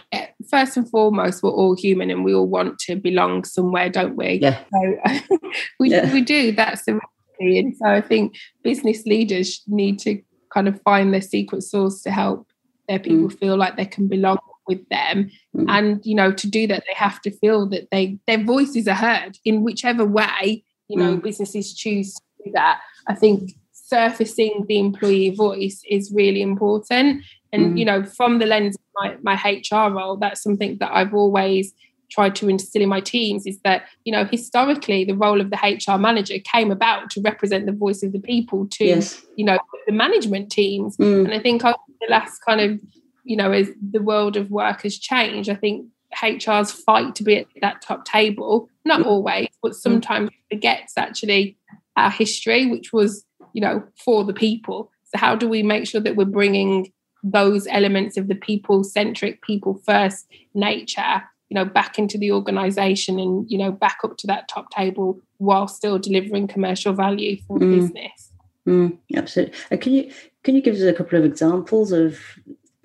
first 0.48 0.76
and 0.76 0.88
foremost, 0.88 1.42
we're 1.42 1.50
all 1.50 1.74
human 1.74 2.10
and 2.10 2.24
we 2.24 2.34
all 2.34 2.46
want 2.46 2.78
to 2.80 2.96
belong 2.96 3.44
somewhere, 3.44 3.88
don't 3.88 4.16
we? 4.16 4.40
Yeah. 4.42 4.62
So 4.72 5.18
we, 5.80 5.90
yeah. 5.90 6.12
we 6.12 6.20
do. 6.22 6.52
That's 6.52 6.84
the 6.84 7.00
reality. 7.40 7.58
And 7.58 7.76
so 7.76 7.86
I 7.86 8.00
think 8.00 8.36
business 8.62 9.04
leaders 9.06 9.62
need 9.66 9.98
to 10.00 10.20
kind 10.52 10.68
of 10.68 10.80
find 10.82 11.12
their 11.12 11.22
secret 11.22 11.62
sauce 11.62 12.02
to 12.02 12.10
help 12.10 12.46
their 12.88 12.98
people 12.98 13.28
mm. 13.28 13.38
feel 13.38 13.56
like 13.56 13.76
they 13.76 13.86
can 13.86 14.08
belong 14.08 14.38
with 14.66 14.86
them. 14.88 15.30
Mm. 15.56 15.66
And, 15.68 16.06
you 16.06 16.14
know, 16.14 16.32
to 16.32 16.48
do 16.48 16.66
that, 16.66 16.84
they 16.86 16.94
have 16.94 17.20
to 17.22 17.30
feel 17.30 17.66
that 17.70 17.88
they 17.90 18.18
their 18.26 18.42
voices 18.42 18.86
are 18.88 18.94
heard 18.94 19.38
in 19.44 19.62
whichever 19.62 20.04
way, 20.04 20.64
you 20.88 20.96
know, 20.96 21.16
mm. 21.16 21.22
businesses 21.22 21.74
choose 21.74 22.14
to 22.14 22.20
do 22.44 22.52
that. 22.52 22.80
I 23.06 23.14
think 23.14 23.52
surfacing 23.72 24.64
the 24.68 24.78
employee 24.78 25.34
voice 25.34 25.82
is 25.88 26.12
really 26.14 26.42
important. 26.42 27.22
And, 27.52 27.74
mm. 27.74 27.78
you 27.78 27.84
know, 27.84 28.04
from 28.04 28.38
the 28.38 28.46
lens 28.46 28.76
my, 28.94 29.16
my 29.22 29.34
HR 29.34 29.92
role, 29.92 30.16
that's 30.16 30.42
something 30.42 30.78
that 30.78 30.92
I've 30.92 31.14
always 31.14 31.72
tried 32.12 32.36
to 32.36 32.48
instill 32.48 32.82
in 32.82 32.88
my 32.88 33.00
teams 33.00 33.46
is 33.46 33.58
that, 33.60 33.84
you 34.04 34.12
know, 34.12 34.24
historically 34.24 35.04
the 35.04 35.16
role 35.16 35.40
of 35.40 35.50
the 35.50 35.56
HR 35.56 35.98
manager 35.98 36.38
came 36.44 36.70
about 36.70 37.10
to 37.10 37.20
represent 37.22 37.66
the 37.66 37.72
voice 37.72 38.02
of 38.02 38.12
the 38.12 38.20
people 38.20 38.66
to, 38.70 38.84
yes. 38.84 39.22
you 39.36 39.44
know, 39.44 39.58
the 39.86 39.92
management 39.92 40.52
teams. 40.52 40.96
Mm. 40.98 41.24
And 41.24 41.34
I 41.34 41.38
think 41.38 41.64
over 41.64 41.76
the 42.00 42.06
last 42.10 42.40
kind 42.46 42.60
of, 42.60 42.80
you 43.24 43.36
know, 43.36 43.50
as 43.52 43.70
the 43.90 44.02
world 44.02 44.36
of 44.36 44.50
work 44.50 44.82
has 44.82 44.98
changed, 44.98 45.48
I 45.48 45.54
think 45.54 45.86
HR's 46.22 46.70
fight 46.70 47.14
to 47.14 47.24
be 47.24 47.38
at 47.38 47.46
that 47.62 47.80
top 47.80 48.04
table, 48.04 48.68
not 48.84 49.00
mm. 49.00 49.06
always, 49.06 49.48
but 49.62 49.74
sometimes 49.74 50.30
forgets 50.50 50.94
actually 50.98 51.56
our 51.96 52.10
history, 52.10 52.66
which 52.66 52.92
was, 52.92 53.24
you 53.54 53.62
know, 53.62 53.82
for 53.96 54.24
the 54.24 54.34
people. 54.34 54.90
So 55.04 55.18
how 55.18 55.34
do 55.34 55.48
we 55.48 55.62
make 55.62 55.86
sure 55.86 56.00
that 56.00 56.16
we're 56.16 56.24
bringing 56.26 56.92
those 57.22 57.66
elements 57.68 58.16
of 58.16 58.28
the 58.28 58.34
people 58.34 58.84
centric, 58.84 59.42
people 59.42 59.80
first 59.84 60.26
nature, 60.54 61.22
you 61.48 61.54
know, 61.54 61.64
back 61.64 61.98
into 61.98 62.18
the 62.18 62.32
organization 62.32 63.18
and, 63.18 63.50
you 63.50 63.58
know, 63.58 63.70
back 63.70 63.98
up 64.04 64.16
to 64.18 64.26
that 64.26 64.48
top 64.48 64.70
table 64.70 65.20
while 65.38 65.68
still 65.68 65.98
delivering 65.98 66.48
commercial 66.48 66.92
value 66.92 67.36
for 67.46 67.58
the 67.58 67.66
mm. 67.66 67.74
business. 67.80 68.32
Mm, 68.66 68.98
absolutely. 69.14 69.54
And 69.70 69.80
can 69.80 69.92
you 69.92 70.12
can 70.44 70.54
you 70.54 70.62
give 70.62 70.74
us 70.74 70.82
a 70.82 70.92
couple 70.92 71.18
of 71.18 71.24
examples 71.24 71.92
of 71.92 72.18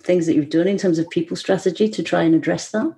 things 0.01 0.25
that 0.25 0.35
you've 0.35 0.49
done 0.49 0.67
in 0.67 0.77
terms 0.77 0.99
of 0.99 1.09
people 1.09 1.35
strategy 1.35 1.89
to 1.89 2.03
try 2.03 2.23
and 2.23 2.35
address 2.35 2.71
that? 2.71 2.95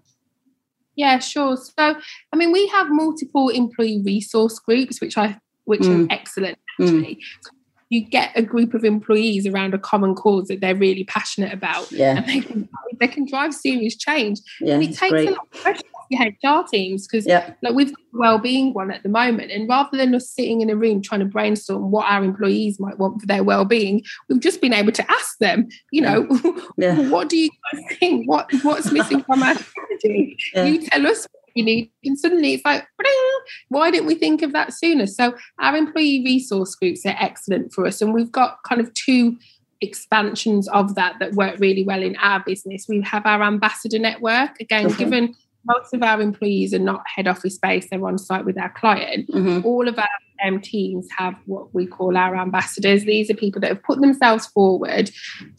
Yeah, 0.95 1.19
sure. 1.19 1.55
So, 1.55 1.71
I 1.77 2.35
mean, 2.35 2.51
we 2.51 2.67
have 2.67 2.87
multiple 2.89 3.49
employee 3.49 4.01
resource 4.03 4.59
groups, 4.59 4.99
which 4.99 5.17
I 5.17 5.39
which 5.65 5.81
mm. 5.81 6.05
are 6.05 6.13
excellent 6.13 6.57
mm. 6.79 6.85
actually. 6.85 7.15
Mm. 7.15 7.49
You 7.89 8.01
get 8.01 8.31
a 8.35 8.41
group 8.41 8.73
of 8.73 8.83
employees 8.83 9.47
around 9.47 9.73
a 9.73 9.79
common 9.79 10.15
cause 10.15 10.47
that 10.47 10.61
they're 10.61 10.75
really 10.75 11.03
passionate 11.03 11.53
about, 11.53 11.91
yeah. 11.91 12.17
and 12.17 12.27
they 12.27 12.39
can, 12.41 12.69
they 12.99 13.07
can 13.07 13.25
drive 13.25 13.53
serious 13.53 13.95
change. 13.95 14.39
Yeah, 14.61 14.75
and 14.75 14.83
it 14.83 14.95
takes 14.95 15.09
great. 15.11 15.29
a 15.29 15.31
lot 15.31 15.41
of 15.41 15.51
pressure 15.51 15.81
your 16.09 16.21
HR 16.21 16.63
teams 16.67 17.07
because 17.07 17.25
yeah. 17.25 17.53
like 17.61 17.73
we've 17.73 17.93
got 17.93 18.03
well-being 18.13 18.73
one 18.73 18.91
at 18.91 19.03
the 19.03 19.09
moment 19.09 19.51
and 19.51 19.69
rather 19.69 19.95
than 19.95 20.13
us 20.15 20.29
sitting 20.29 20.61
in 20.61 20.69
a 20.69 20.75
room 20.75 21.01
trying 21.01 21.19
to 21.19 21.25
brainstorm 21.25 21.91
what 21.91 22.09
our 22.09 22.23
employees 22.23 22.79
might 22.79 22.97
want 22.97 23.21
for 23.21 23.27
their 23.27 23.43
well-being 23.43 24.03
we've 24.27 24.39
just 24.39 24.61
been 24.61 24.73
able 24.73 24.91
to 24.91 25.09
ask 25.11 25.37
them 25.37 25.67
you 25.91 26.01
know 26.01 26.27
yeah. 26.77 26.97
what 27.09 27.29
do 27.29 27.37
you 27.37 27.49
guys 27.71 27.97
think 27.99 28.27
what 28.27 28.51
what's 28.63 28.91
missing 28.91 29.23
from 29.23 29.43
our 29.43 29.55
strategy 29.55 30.37
you 30.55 30.81
tell 30.87 31.05
us 31.05 31.27
you 31.55 31.63
need 31.63 31.91
and 32.03 32.17
suddenly 32.17 32.53
it's 32.53 32.65
like 32.65 32.87
why 33.69 33.91
didn't 33.91 34.07
we 34.07 34.15
think 34.15 34.41
of 34.41 34.53
that 34.53 34.73
sooner? 34.73 35.07
So 35.07 35.35
our 35.59 35.75
employee 35.75 36.23
resource 36.23 36.75
groups 36.75 37.05
are 37.05 37.15
excellent 37.19 37.73
for 37.73 37.85
us 37.85 38.01
and 38.01 38.13
we've 38.13 38.31
got 38.31 38.59
kind 38.63 38.81
of 38.81 38.93
two 38.93 39.37
expansions 39.81 40.67
of 40.69 40.95
that 40.95 41.15
that 41.19 41.33
work 41.33 41.59
really 41.59 41.83
well 41.83 42.03
in 42.03 42.15
our 42.17 42.43
business. 42.43 42.85
We 42.87 43.01
have 43.01 43.25
our 43.25 43.43
ambassador 43.43 43.99
network 43.99 44.59
again 44.59 44.89
given 44.89 45.35
most 45.69 45.93
of 45.93 46.03
our 46.03 46.21
employees 46.21 46.73
are 46.73 46.79
not 46.79 47.03
head 47.07 47.27
office 47.27 47.57
based, 47.57 47.89
they're 47.89 48.05
on 48.05 48.17
site 48.17 48.45
with 48.45 48.57
our 48.57 48.69
client. 48.69 49.29
Mm-hmm. 49.29 49.65
All 49.65 49.87
of 49.87 49.97
our 49.97 50.07
um, 50.43 50.61
teams 50.61 51.07
have 51.17 51.35
what 51.45 51.73
we 51.73 51.85
call 51.85 52.17
our 52.17 52.35
ambassadors. 52.35 53.03
These 53.03 53.29
are 53.29 53.35
people 53.35 53.61
that 53.61 53.69
have 53.69 53.83
put 53.83 53.99
themselves 54.01 54.47
forward 54.47 55.11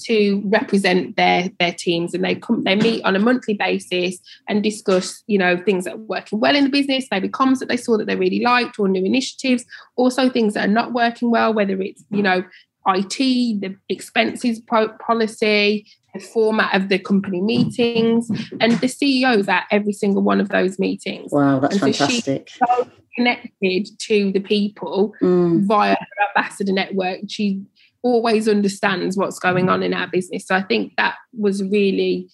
to 0.05 0.43
represent 0.47 1.17
their 1.17 1.51
their 1.59 1.73
teams, 1.73 2.15
and 2.15 2.25
they 2.25 2.35
come 2.35 2.65
they 2.65 2.77
meet 2.77 3.05
on 3.05 3.17
a 3.17 3.19
monthly 3.19 3.55
basis 3.55 4.19
and 4.49 4.63
discuss, 4.63 5.23
you 5.27 5.39
know, 5.39 5.57
things 5.57 5.85
that 5.85 5.95
are 5.95 5.99
working 5.99 6.41
well 6.41 6.57
in 6.57 6.65
the 6.65 6.71
business, 6.71 7.07
maybe 7.11 7.29
comms 7.29 7.59
that 7.59 7.69
they 7.69 7.77
saw 7.77 7.97
that 7.97 8.07
they 8.07 8.17
really 8.17 8.41
liked, 8.41 8.79
or 8.79 8.89
new 8.89 9.05
initiatives, 9.05 9.65
also 9.97 10.29
things 10.29 10.55
that 10.55 10.69
are 10.69 10.73
not 10.73 10.93
working 10.93 11.31
well, 11.31 11.53
whether 11.53 11.81
it's 11.81 12.05
you 12.11 12.23
know 12.23 12.43
IT, 12.87 13.19
the 13.19 13.77
expenses 13.89 14.61
policy, 14.61 15.87
format 16.19 16.75
of 16.75 16.89
the 16.89 16.99
company 16.99 17.41
meetings, 17.41 18.31
and 18.61 18.73
the 18.81 18.89
CEOs 18.89 19.49
at 19.49 19.67
every 19.71 19.93
single 19.93 20.23
one 20.23 20.41
of 20.41 20.49
those 20.49 20.79
meetings. 20.79 21.31
Wow, 21.33 21.61
that's 21.61 21.75
so 21.75 21.81
fantastic. 21.81 22.49
She's 22.49 22.59
so 22.59 22.91
connected 23.17 23.89
to 23.99 24.33
the 24.33 24.41
people 24.41 25.15
mm. 25.21 25.67
via 25.67 25.95
her 25.95 26.29
ambassador 26.37 26.73
network. 26.73 27.21
She 27.29 27.63
always 28.03 28.49
understands 28.49 29.17
what's 29.17 29.39
going 29.39 29.69
on 29.69 29.83
in 29.83 29.93
our 29.93 30.09
business. 30.09 30.47
So 30.47 30.55
I 30.55 30.63
think 30.63 30.95
that 30.97 31.17
was 31.39 31.63
really 31.63 32.29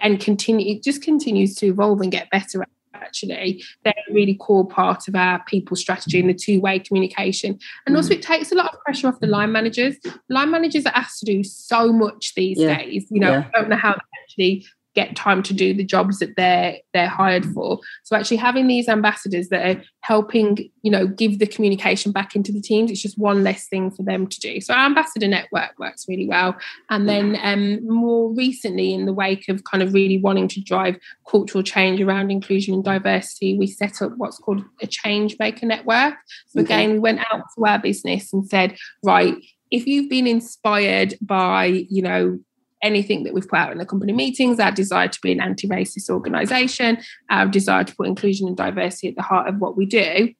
and 0.00 0.18
continue 0.18 0.74
it 0.74 0.82
just 0.82 1.02
continues 1.02 1.54
to 1.56 1.66
evolve 1.66 2.00
and 2.00 2.10
get 2.10 2.30
better 2.30 2.64
actually 2.94 3.62
they're 3.84 3.94
a 4.08 4.12
really 4.12 4.34
core 4.34 4.66
part 4.66 5.08
of 5.08 5.14
our 5.14 5.42
people 5.44 5.76
strategy 5.76 6.20
and 6.20 6.28
the 6.28 6.34
two-way 6.34 6.78
communication 6.78 7.58
and 7.86 7.96
also 7.96 8.10
mm. 8.10 8.16
it 8.16 8.22
takes 8.22 8.52
a 8.52 8.54
lot 8.54 8.72
of 8.72 8.80
pressure 8.80 9.08
off 9.08 9.20
the 9.20 9.26
line 9.26 9.52
managers 9.52 9.96
line 10.28 10.50
managers 10.50 10.86
are 10.86 10.94
asked 10.94 11.20
to 11.20 11.26
do 11.26 11.42
so 11.42 11.92
much 11.92 12.34
these 12.34 12.58
yeah. 12.58 12.78
days 12.78 13.06
you 13.10 13.20
know 13.20 13.32
yeah. 13.32 13.50
I 13.54 13.60
don't 13.60 13.70
know 13.70 13.76
how 13.76 13.92
they 13.92 14.00
actually 14.22 14.66
get 14.94 15.16
time 15.16 15.42
to 15.42 15.52
do 15.52 15.74
the 15.74 15.84
jobs 15.84 16.18
that 16.18 16.36
they're 16.36 16.78
they're 16.92 17.08
hired 17.08 17.44
for. 17.46 17.80
So 18.04 18.16
actually 18.16 18.36
having 18.38 18.66
these 18.66 18.88
ambassadors 18.88 19.48
that 19.48 19.66
are 19.66 19.82
helping 20.00 20.70
you 20.82 20.90
know 20.90 21.06
give 21.06 21.38
the 21.38 21.46
communication 21.46 22.12
back 22.12 22.36
into 22.36 22.52
the 22.52 22.60
teams 22.60 22.90
it's 22.90 23.02
just 23.02 23.18
one 23.18 23.42
less 23.42 23.68
thing 23.68 23.90
for 23.90 24.02
them 24.02 24.26
to 24.26 24.40
do. 24.40 24.60
So 24.60 24.74
our 24.74 24.86
ambassador 24.86 25.28
network 25.28 25.78
works 25.78 26.06
really 26.08 26.26
well. 26.28 26.56
And 26.90 27.08
then 27.08 27.38
um, 27.42 27.86
more 27.88 28.32
recently 28.32 28.94
in 28.94 29.06
the 29.06 29.12
wake 29.12 29.48
of 29.48 29.64
kind 29.64 29.82
of 29.82 29.92
really 29.92 30.18
wanting 30.18 30.48
to 30.48 30.60
drive 30.60 30.96
cultural 31.28 31.62
change 31.62 32.00
around 32.00 32.30
inclusion 32.30 32.74
and 32.74 32.84
diversity 32.84 33.58
we 33.58 33.66
set 33.66 34.00
up 34.02 34.12
what's 34.16 34.38
called 34.38 34.62
a 34.80 34.86
change 34.86 35.36
maker 35.38 35.66
network. 35.66 36.14
So 36.48 36.60
again 36.60 36.92
we 36.92 36.98
went 36.98 37.20
out 37.32 37.42
to 37.56 37.66
our 37.66 37.78
business 37.78 38.32
and 38.32 38.46
said 38.46 38.76
right 39.02 39.36
if 39.70 39.86
you've 39.86 40.08
been 40.08 40.26
inspired 40.26 41.14
by 41.20 41.64
you 41.66 42.02
know 42.02 42.38
anything 42.84 43.24
that 43.24 43.34
we've 43.34 43.48
put 43.48 43.58
out 43.58 43.72
in 43.72 43.78
the 43.78 43.86
company 43.86 44.12
meetings, 44.12 44.60
our 44.60 44.70
desire 44.70 45.08
to 45.08 45.20
be 45.20 45.32
an 45.32 45.40
anti 45.40 45.66
racist 45.66 46.10
organisation, 46.10 46.98
our 47.30 47.46
desire 47.46 47.82
to 47.82 47.96
put 47.96 48.06
inclusion 48.06 48.46
and 48.46 48.56
diversity 48.56 49.08
at 49.08 49.16
the 49.16 49.22
heart 49.22 49.48
of 49.48 49.56
what 49.58 49.76
we 49.76 49.86
do, 49.86 50.32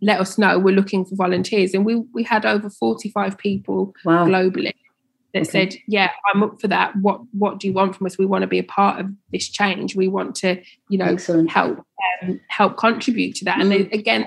let 0.00 0.20
us 0.20 0.38
know. 0.38 0.58
We're 0.58 0.74
looking 0.74 1.04
for 1.04 1.16
volunteers. 1.16 1.74
And 1.74 1.84
we, 1.84 1.96
we 2.14 2.22
had 2.22 2.46
over 2.46 2.70
45 2.70 3.36
people 3.36 3.92
wow. 4.04 4.26
globally 4.26 4.72
that 5.34 5.42
okay. 5.42 5.50
said, 5.50 5.76
Yeah, 5.86 6.10
I'm 6.32 6.42
up 6.42 6.60
for 6.60 6.68
that. 6.68 6.96
What 6.96 7.20
what 7.32 7.58
do 7.58 7.66
you 7.66 7.72
want 7.74 7.96
from 7.96 8.06
us? 8.06 8.16
We 8.16 8.26
want 8.26 8.42
to 8.42 8.48
be 8.48 8.58
a 8.58 8.64
part 8.64 9.00
of 9.00 9.10
this 9.32 9.48
change. 9.48 9.94
We 9.94 10.08
want 10.08 10.36
to, 10.36 10.62
you 10.88 10.98
know, 10.98 11.06
Excellent. 11.06 11.50
help 11.50 11.84
um, 12.22 12.40
help 12.48 12.76
contribute 12.76 13.34
to 13.36 13.44
that. 13.46 13.58
Mm. 13.58 13.62
And 13.62 13.72
they, 13.72 13.98
again, 13.98 14.26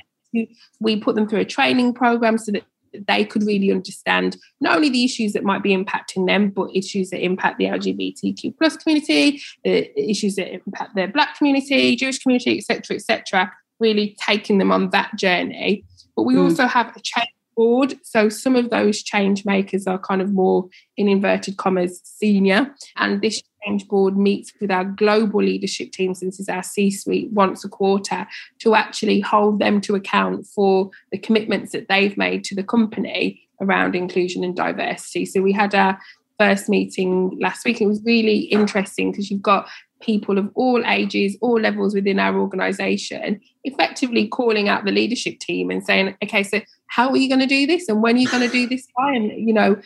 we 0.80 1.00
put 1.00 1.16
them 1.16 1.28
through 1.28 1.42
a 1.42 1.46
training 1.46 1.94
program 1.94 2.38
so 2.38 2.52
that 2.52 2.64
they 3.08 3.26
could 3.26 3.44
really 3.44 3.72
understand 3.72 4.38
not 4.62 4.76
only 4.76 4.90
the 4.90 5.04
issues 5.04 5.34
that 5.34 5.44
might 5.44 5.64
be 5.64 5.76
impacting 5.76 6.28
them, 6.28 6.50
but 6.50 6.76
issues 6.76 7.10
that 7.10 7.24
impact 7.24 7.58
the 7.58 7.66
LGBTQ 7.66 8.58
plus 8.58 8.78
community, 8.78 9.42
the 9.64 10.10
issues 10.10 10.36
that 10.36 10.54
impact 10.54 10.96
the 10.96 11.08
Black 11.08 11.38
community, 11.38 11.96
Jewish 11.96 12.20
community, 12.20 12.58
etc., 12.58 12.96
etc. 12.96 13.52
Really 13.80 14.16
taking 14.20 14.58
them 14.58 14.72
on 14.72 14.90
that 14.92 15.16
journey. 15.18 15.86
But 16.16 16.24
we 16.24 16.36
mm. 16.36 16.44
also 16.44 16.68
have 16.68 16.96
a 16.96 17.00
change 17.00 17.30
board. 17.56 17.96
So 18.04 18.30
some 18.30 18.56
of 18.56 18.70
those 18.70 19.04
change 19.04 19.46
makers 19.46 19.88
are 19.88 19.98
kind 19.98 20.22
of 20.22 20.32
more, 20.32 20.70
in 20.98 21.08
inverted 21.08 21.58
commas, 21.58 22.02
senior. 22.04 22.74
And 22.98 23.22
this 23.22 23.42
change 23.66 23.88
board 23.88 24.18
meets 24.18 24.52
with 24.60 24.72
our 24.72 24.86
global 24.86 25.42
leadership 25.42 25.92
teams, 25.92 26.20
this 26.20 26.40
is 26.40 26.50
our 26.50 26.64
C 26.64 26.92
suite, 26.92 27.32
once 27.32 27.64
a 27.64 27.70
quarter 27.70 28.28
to 28.60 28.76
actually 28.76 29.20
hold 29.20 29.60
them 29.60 29.82
to 29.82 29.96
account 29.96 30.46
for 30.46 30.92
the 31.12 31.18
commitments 31.18 31.72
that 31.72 31.88
they've 31.88 32.18
made 32.18 32.44
to 32.46 32.56
the 32.56 32.64
company 32.64 33.42
around 33.62 33.96
inclusion 33.96 34.44
and 34.44 34.56
diversity. 34.56 35.26
So 35.26 35.42
we 35.42 35.54
had 35.54 35.74
our 35.76 36.00
first 36.40 36.68
meeting 36.70 37.38
last 37.40 37.66
week. 37.66 37.82
It 37.82 37.88
was 37.88 38.02
really 38.04 38.40
interesting 38.40 39.12
because 39.12 39.30
you've 39.30 39.42
got 39.42 39.68
people 40.02 40.38
of 40.38 40.50
all 40.56 40.84
ages, 40.86 41.38
all 41.40 41.60
levels 41.60 41.94
within 41.94 42.20
our 42.20 42.38
organization, 42.38 43.40
effectively 43.64 44.28
calling 44.28 44.68
out 44.68 44.84
the 44.84 44.92
leadership 44.92 45.40
team 45.40 45.70
and 45.70 45.84
saying, 45.86 46.16
okay, 46.22 46.44
so 46.44 46.60
how 46.88 47.10
are 47.10 47.18
you 47.18 47.30
going 47.30 47.40
to 47.40 47.48
do 47.48 47.66
this? 47.66 47.88
And 47.88 48.04
when 48.04 48.16
are 48.16 48.20
you 48.20 48.28
going 48.28 48.44
to 48.44 48.52
do 48.52 48.68
this 48.68 48.86
by? 48.98 49.14
And, 49.14 49.32
you 49.48 49.54
know, 49.54 49.80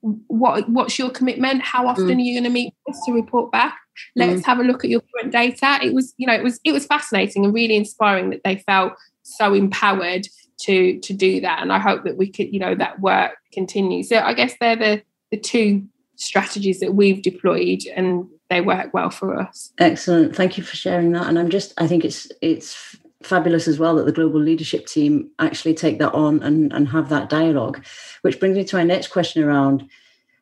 what 0.00 0.68
what's 0.68 0.98
your 0.98 1.10
commitment? 1.10 1.62
How 1.62 1.86
often 1.86 2.06
mm. 2.06 2.16
are 2.16 2.20
you 2.20 2.34
going 2.34 2.44
to 2.44 2.50
meet 2.50 2.74
us 2.88 3.00
to 3.06 3.12
report 3.12 3.52
back? 3.52 3.76
Let's 4.16 4.42
mm. 4.42 4.44
have 4.44 4.58
a 4.58 4.64
look 4.64 4.84
at 4.84 4.90
your 4.90 5.02
current 5.14 5.32
data. 5.32 5.78
It 5.82 5.94
was, 5.94 6.14
you 6.16 6.26
know, 6.26 6.34
it 6.34 6.42
was 6.42 6.60
it 6.64 6.72
was 6.72 6.86
fascinating 6.86 7.44
and 7.44 7.54
really 7.54 7.76
inspiring 7.76 8.30
that 8.30 8.42
they 8.44 8.56
felt 8.66 8.94
so 9.22 9.54
empowered 9.54 10.26
to 10.60 10.98
to 11.00 11.12
do 11.12 11.40
that. 11.40 11.60
And 11.62 11.72
I 11.72 11.78
hope 11.78 12.04
that 12.04 12.16
we 12.16 12.30
could, 12.30 12.52
you 12.52 12.60
know, 12.60 12.74
that 12.74 13.00
work 13.00 13.32
continues. 13.52 14.08
So 14.08 14.18
I 14.18 14.34
guess 14.34 14.54
they're 14.60 14.76
the 14.76 15.02
the 15.30 15.38
two 15.38 15.86
strategies 16.16 16.80
that 16.80 16.94
we've 16.94 17.22
deployed 17.22 17.80
and 17.96 18.28
they 18.50 18.60
work 18.60 18.94
well 18.94 19.10
for 19.10 19.38
us. 19.38 19.72
Excellent. 19.78 20.36
Thank 20.36 20.56
you 20.56 20.62
for 20.62 20.76
sharing 20.76 21.12
that. 21.12 21.26
And 21.26 21.38
I'm 21.38 21.50
just 21.50 21.72
I 21.78 21.86
think 21.86 22.04
it's 22.04 22.30
it's 22.40 22.96
fabulous 23.24 23.66
as 23.66 23.78
well 23.78 23.96
that 23.96 24.06
the 24.06 24.12
global 24.12 24.40
leadership 24.40 24.86
team 24.86 25.30
actually 25.38 25.74
take 25.74 25.98
that 25.98 26.12
on 26.12 26.42
and, 26.42 26.72
and 26.72 26.88
have 26.88 27.08
that 27.08 27.28
dialogue. 27.28 27.84
Which 28.22 28.38
brings 28.38 28.56
me 28.56 28.64
to 28.64 28.76
my 28.76 28.84
next 28.84 29.08
question 29.08 29.42
around 29.42 29.88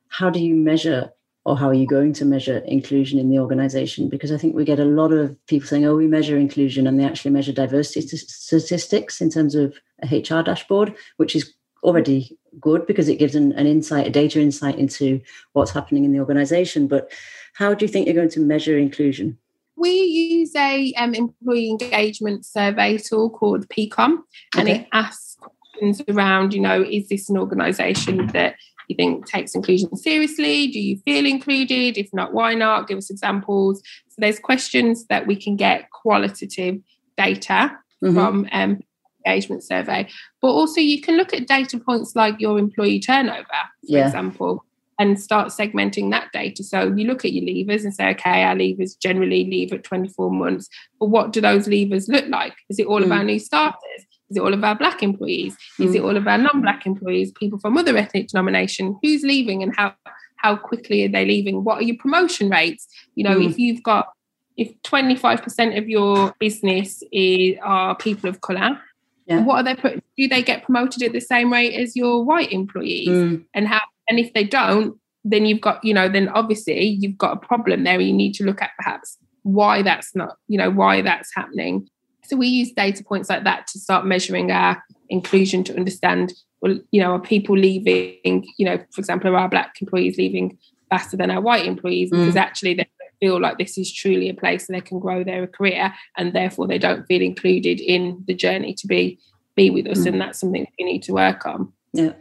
how 0.09 0.31
do 0.31 0.43
you 0.43 0.55
measure 0.55 1.12
or 1.45 1.57
how 1.57 1.69
are 1.69 1.75
you 1.75 1.87
going 1.87 2.12
to 2.12 2.25
measure 2.25 2.59
inclusion 2.59 3.19
in 3.19 3.29
the 3.29 3.39
organization? 3.39 4.09
Because 4.09 4.31
I 4.31 4.37
think 4.37 4.55
we 4.55 4.65
get 4.65 4.79
a 4.79 4.85
lot 4.85 5.12
of 5.12 5.37
people 5.47 5.67
saying, 5.67 5.85
oh, 5.85 5.97
we 5.97 6.07
measure 6.07 6.37
inclusion, 6.37 6.87
and 6.87 7.01
they 7.01 7.05
actually 7.05 7.33
measure 7.33 7.53
diversity 7.53 8.17
statistics 8.17 9.21
in 9.21 9.29
terms 9.29 9.57
of 9.57 9.77
a 10.03 10.19
HR 10.21 10.43
dashboard, 10.43 10.95
which 11.17 11.35
is 11.35 11.53
already 11.83 12.39
good 12.61 12.87
because 12.87 13.09
it 13.09 13.19
gives 13.19 13.35
an, 13.35 13.53
an 13.55 13.67
insight, 13.67 14.07
a 14.07 14.11
data 14.11 14.41
insight 14.41 14.79
into 14.79 15.21
what's 15.53 15.73
happening 15.73 16.05
in 16.05 16.12
the 16.12 16.21
organization. 16.21 16.87
But 16.87 17.11
how 17.55 17.75
do 17.75 17.85
you 17.85 17.91
think 17.91 18.07
you're 18.07 18.15
going 18.15 18.29
to 18.31 18.41
measure 18.41 18.79
inclusion? 18.79 19.37
We 19.83 19.91
use 19.91 20.55
a 20.55 20.93
um, 20.97 21.12
employee 21.12 21.71
engagement 21.71 22.47
survey 22.47 22.99
tool 22.99 23.31
called 23.31 23.69
Peakon, 23.69 24.19
and 24.57 24.69
okay. 24.69 24.83
it 24.83 24.89
asks 24.93 25.37
questions 25.41 26.01
around, 26.09 26.55
you 26.55 26.61
know, 26.61 26.85
is 26.89 27.09
this 27.09 27.29
an 27.29 27.37
organisation 27.37 28.29
that 28.29 28.55
you 28.87 28.95
think 28.95 29.27
takes 29.27 29.57
inclusion 29.57 29.97
seriously? 29.97 30.69
Do 30.69 30.79
you 30.79 30.99
feel 30.99 31.27
included? 31.27 31.99
If 31.99 32.11
not, 32.12 32.33
why 32.33 32.55
not? 32.55 32.87
Give 32.87 32.99
us 32.99 33.11
examples. 33.11 33.83
So 34.09 34.17
there's 34.19 34.39
questions 34.39 35.07
that 35.07 35.27
we 35.27 35.35
can 35.35 35.57
get 35.57 35.91
qualitative 35.91 36.77
data 37.19 37.77
mm-hmm. 38.05 38.15
from 38.15 38.49
um, 38.53 38.81
engagement 39.27 39.65
survey. 39.65 40.09
But 40.41 40.53
also, 40.53 40.81
you 40.81 41.01
can 41.01 41.17
look 41.17 41.35
at 41.35 41.49
data 41.49 41.77
points 41.79 42.15
like 42.15 42.37
your 42.39 42.57
employee 42.57 43.01
turnover, 43.01 43.43
for 43.81 43.97
yeah. 43.97 44.07
example, 44.07 44.65
and 44.99 45.21
start 45.21 45.49
segmenting 45.49 46.11
that 46.11 46.31
data. 46.33 46.63
So 46.63 46.93
you 46.95 47.07
look 47.07 47.25
at 47.25 47.33
your 47.33 47.45
leavers 47.45 47.85
and 47.85 47.95
say, 47.95 48.11
okay, 48.11 48.43
our 48.43 48.55
leavers 48.55 48.99
generally 48.99 49.45
leave 49.45 49.73
at 49.73 49.85
24 49.85 50.31
months. 50.31 50.69
But 51.01 51.07
what 51.07 51.33
do 51.33 51.41
those 51.41 51.67
leavers 51.67 52.09
look 52.09 52.27
like? 52.29 52.55
Is 52.69 52.79
it 52.79 52.87
all 52.87 53.01
mm. 53.01 53.05
of 53.05 53.13
our 53.13 53.25
new 53.25 53.39
starters? 53.39 54.07
Is 54.31 54.37
it 54.37 54.41
all 54.41 54.55
of 54.55 54.65
our 54.65 54.75
black 54.75 55.03
employees? 55.03 55.57
Mm. 55.79 55.87
Is 55.87 55.95
it 55.95 56.03
all 56.03 56.17
of 56.17 56.27
our 56.27 56.39
non-black 56.39 56.87
employees? 56.87 57.33
People 57.33 57.59
from 57.59 57.77
other 57.77 57.97
ethnic 57.97 58.29
denomination? 58.29 58.99
Who's 59.03 59.23
leaving 59.23 59.63
and 59.63 59.75
how 59.77 59.95
how 60.37 60.57
quickly 60.57 61.05
are 61.05 61.09
they 61.09 61.25
leaving? 61.25 61.65
What 61.65 61.79
are 61.79 61.83
your 61.83 61.97
promotion 61.99 62.49
rates? 62.49 62.89
You 63.15 63.25
know, 63.25 63.39
mm. 63.39 63.51
if 63.51 63.59
you've 63.59 63.83
got 63.83 64.09
if 64.57 64.71
25% 64.83 65.79
of 65.79 65.89
your 65.89 66.35
business 66.39 67.03
is 67.13 67.57
are 67.63 67.95
people 67.95 68.29
of 68.29 68.41
colour, 68.41 68.79
yeah. 69.27 69.43
what 69.43 69.57
are 69.57 69.63
they 69.63 69.75
put 69.75 70.03
do 70.17 70.29
they 70.29 70.43
get 70.43 70.65
promoted 70.65 71.03
at 71.03 71.13
the 71.13 71.21
same 71.21 71.53
rate 71.53 71.75
as 71.75 71.97
your 71.97 72.25
white 72.25 72.53
employees? 72.53 73.09
Mm. 73.09 73.45
And 73.55 73.69
how 73.69 73.83
and 74.09 74.18
if 74.18 74.32
they 74.32 74.44
don't, 74.44 74.99
then 75.25 75.47
you've 75.47 75.61
got, 75.61 75.85
you 75.85 75.94
know, 75.94 76.09
then 76.09 76.28
obviously 76.28 76.85
you've 76.85 77.18
got 77.18 77.37
a 77.37 77.47
problem 77.47 77.85
there. 77.85 78.00
You 78.00 78.12
need 78.12 78.35
to 78.35 78.44
look 78.44 78.61
at 78.61 78.71
perhaps 78.78 79.18
why 79.42 79.82
that's 79.82 80.14
not, 80.14 80.37
you 80.49 80.59
know, 80.59 80.71
why 80.71 81.02
that's 81.02 81.30
happening. 81.35 81.88
So 82.25 82.37
we 82.37 82.47
use 82.47 82.73
data 82.73 83.04
points 83.04 83.28
like 83.28 83.44
that 83.44 83.66
to 83.68 83.78
start 83.78 84.06
measuring 84.06 84.50
our 84.50 84.82
inclusion 85.09 85.64
to 85.64 85.76
understand, 85.76 86.32
well, 86.61 86.78
you 86.90 87.00
know, 87.00 87.12
are 87.12 87.21
people 87.21 87.56
leaving, 87.56 88.47
you 88.59 88.64
know, 88.66 88.78
for 88.92 89.00
example, 89.00 89.30
are 89.30 89.38
our 89.38 89.49
black 89.49 89.76
employees 89.80 90.16
leaving 90.16 90.59
faster 90.90 91.16
than 91.16 91.30
our 91.30 91.40
white 91.40 91.66
employees 91.66 92.11
mm. 92.11 92.18
because 92.18 92.37
actually 92.37 92.75
they 92.75 92.87
feel 93.21 93.40
like 93.40 93.59
this 93.59 93.78
is 93.78 93.92
truly 93.92 94.28
a 94.28 94.35
place 94.35 94.68
where 94.68 94.78
they 94.78 94.85
can 94.85 94.99
grow 94.99 95.23
their 95.23 95.47
career 95.47 95.94
and 96.16 96.32
therefore 96.32 96.66
they 96.66 96.78
don't 96.78 97.06
feel 97.06 97.23
included 97.23 97.80
in 97.80 98.23
the 98.26 98.35
journey 98.35 98.75
to 98.75 98.87
be 98.87 99.18
be 99.54 99.71
with 99.71 99.87
us. 99.87 100.00
Mm. 100.00 100.06
And 100.06 100.21
that's 100.21 100.40
something 100.40 100.66
we 100.78 100.85
need 100.85 101.02
to 101.04 101.12
work 101.12 101.47
on. 101.47 101.73
Yeah. 101.92 102.12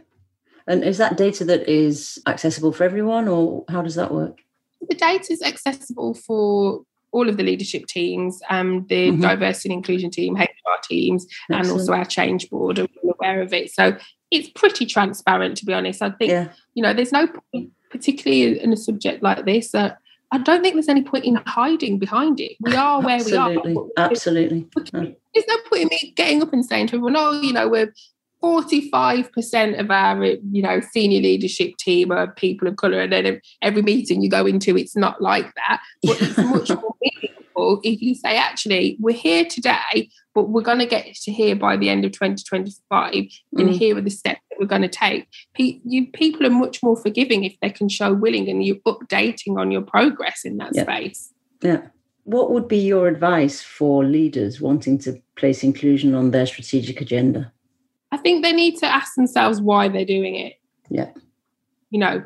And 0.66 0.84
is 0.84 0.98
that 0.98 1.16
data 1.16 1.44
that 1.46 1.68
is 1.68 2.20
accessible 2.26 2.72
for 2.72 2.84
everyone, 2.84 3.28
or 3.28 3.64
how 3.68 3.82
does 3.82 3.94
that 3.96 4.12
work? 4.12 4.38
The 4.88 4.94
data 4.94 5.32
is 5.32 5.42
accessible 5.42 6.14
for 6.14 6.82
all 7.12 7.28
of 7.28 7.36
the 7.36 7.42
leadership 7.42 7.86
teams, 7.86 8.40
um, 8.48 8.86
the 8.88 9.10
mm-hmm. 9.10 9.20
diversity 9.20 9.68
and 9.68 9.78
inclusion 9.78 10.10
team, 10.10 10.34
HR 10.34 10.48
teams, 10.82 11.26
Excellent. 11.50 11.64
and 11.64 11.72
also 11.72 11.92
our 11.92 12.04
change 12.04 12.48
board 12.48 12.78
are 12.78 12.88
aware 13.04 13.42
of 13.42 13.52
it. 13.52 13.70
So 13.70 13.96
it's 14.30 14.48
pretty 14.48 14.86
transparent, 14.86 15.58
to 15.58 15.66
be 15.66 15.74
honest. 15.74 16.02
I 16.02 16.10
think, 16.10 16.30
yeah. 16.30 16.48
you 16.74 16.82
know, 16.82 16.94
there's 16.94 17.12
no 17.12 17.26
point, 17.26 17.70
particularly 17.90 18.58
in 18.58 18.72
a 18.72 18.76
subject 18.76 19.22
like 19.22 19.44
this, 19.44 19.72
that 19.72 19.98
I 20.32 20.38
don't 20.38 20.62
think 20.62 20.74
there's 20.74 20.88
any 20.88 21.02
point 21.02 21.26
in 21.26 21.38
hiding 21.46 21.98
behind 21.98 22.40
it. 22.40 22.52
We 22.60 22.74
are 22.74 23.02
where 23.02 23.16
Absolutely. 23.16 23.74
we 23.74 23.78
are. 23.98 24.10
Absolutely. 24.10 24.66
There's 24.74 25.46
no 25.46 25.58
point 25.68 25.82
in 25.82 25.88
me 25.88 26.14
getting 26.16 26.42
up 26.42 26.54
and 26.54 26.64
saying 26.64 26.86
to 26.88 26.96
everyone, 26.96 27.16
oh, 27.16 27.38
you 27.42 27.52
know, 27.52 27.68
we're 27.68 27.92
45% 28.42 29.78
of 29.78 29.90
our 29.90 30.24
you 30.24 30.62
know 30.62 30.80
senior 30.80 31.20
leadership 31.20 31.76
team 31.76 32.10
are 32.10 32.32
people 32.32 32.68
of 32.68 32.76
color 32.76 33.00
and 33.00 33.12
then 33.12 33.40
every 33.62 33.82
meeting 33.82 34.22
you 34.22 34.28
go 34.28 34.46
into 34.46 34.76
it's 34.76 34.96
not 34.96 35.20
like 35.20 35.52
that. 35.54 35.80
But 36.02 36.20
it's 36.20 36.38
much 36.38 36.70
more 36.70 36.94
meaningful 37.00 37.80
if 37.84 38.02
you 38.02 38.14
say 38.14 38.36
actually 38.36 38.96
we're 39.00 39.16
here 39.16 39.44
today 39.44 40.08
but 40.34 40.48
we're 40.48 40.62
going 40.62 40.78
to 40.78 40.86
get 40.86 41.14
to 41.14 41.32
here 41.32 41.54
by 41.54 41.76
the 41.76 41.88
end 41.88 42.04
of 42.04 42.12
2025 42.12 43.12
mm. 43.12 43.30
and 43.54 43.70
here 43.70 43.96
are 43.96 44.00
the 44.00 44.10
steps 44.10 44.40
that 44.50 44.58
we're 44.58 44.66
going 44.66 44.82
to 44.82 44.88
take. 44.88 45.28
Pe- 45.54 45.80
you, 45.84 46.06
people 46.12 46.46
are 46.46 46.50
much 46.50 46.82
more 46.82 46.96
forgiving 46.96 47.44
if 47.44 47.54
they 47.60 47.70
can 47.70 47.88
show 47.88 48.12
willing 48.12 48.48
and 48.48 48.64
you're 48.64 48.76
updating 48.86 49.58
on 49.58 49.70
your 49.70 49.82
progress 49.82 50.44
in 50.44 50.56
that 50.58 50.70
yeah. 50.72 50.82
space. 50.84 51.32
Yeah. 51.60 51.82
What 52.24 52.50
would 52.50 52.68
be 52.68 52.78
your 52.78 53.08
advice 53.08 53.60
for 53.60 54.04
leaders 54.04 54.60
wanting 54.60 54.98
to 55.00 55.20
place 55.36 55.62
inclusion 55.62 56.14
on 56.14 56.30
their 56.30 56.46
strategic 56.46 57.00
agenda 57.00 57.52
I 58.12 58.18
think 58.18 58.44
they 58.44 58.52
need 58.52 58.76
to 58.78 58.86
ask 58.86 59.14
themselves 59.14 59.60
why 59.60 59.88
they're 59.88 60.04
doing 60.04 60.36
it. 60.36 60.60
Yeah. 60.90 61.10
You 61.90 61.98
know, 61.98 62.22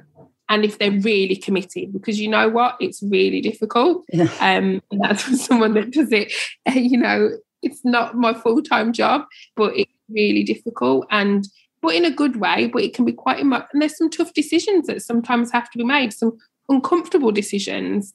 and 0.49 0.65
if 0.65 0.79
they're 0.79 0.91
really 0.91 1.37
committed, 1.37 1.93
because 1.93 2.21
you 2.21 2.29
know 2.29 2.49
what, 2.49 2.77
it's 2.81 3.03
really 3.03 3.41
difficult. 3.41 4.05
Yeah. 4.13 4.25
Um, 4.41 4.83
and 4.91 5.01
that's 5.01 5.23
for 5.23 5.37
someone 5.37 5.75
that 5.75 5.93
does 5.93 6.13
it. 6.13 6.33
You 6.73 6.99
know, 6.99 7.31
it's 7.63 7.85
not 7.85 8.17
my 8.17 8.35
full 8.35 8.63
time 8.63 8.93
job, 8.93 9.23
but 9.55 9.77
it's 9.77 9.93
really 10.09 10.45
difficult 10.45 11.07
and 11.11 11.49
but 11.83 11.95
in 11.95 12.05
a 12.05 12.11
good 12.11 12.37
way. 12.37 12.69
But 12.73 12.83
it 12.83 12.95
can 12.95 13.05
be 13.05 13.13
quite 13.13 13.41
and 13.41 13.55
there's 13.75 13.97
some 13.97 14.11
tough 14.11 14.33
decisions 14.35 14.89
that 14.89 15.03
sometimes 15.03 15.53
have 15.53 15.71
to 15.71 15.79
be 15.79 15.85
made, 15.85 16.13
some 16.13 16.37
uncomfortable 16.69 17.33
decisions. 17.33 18.13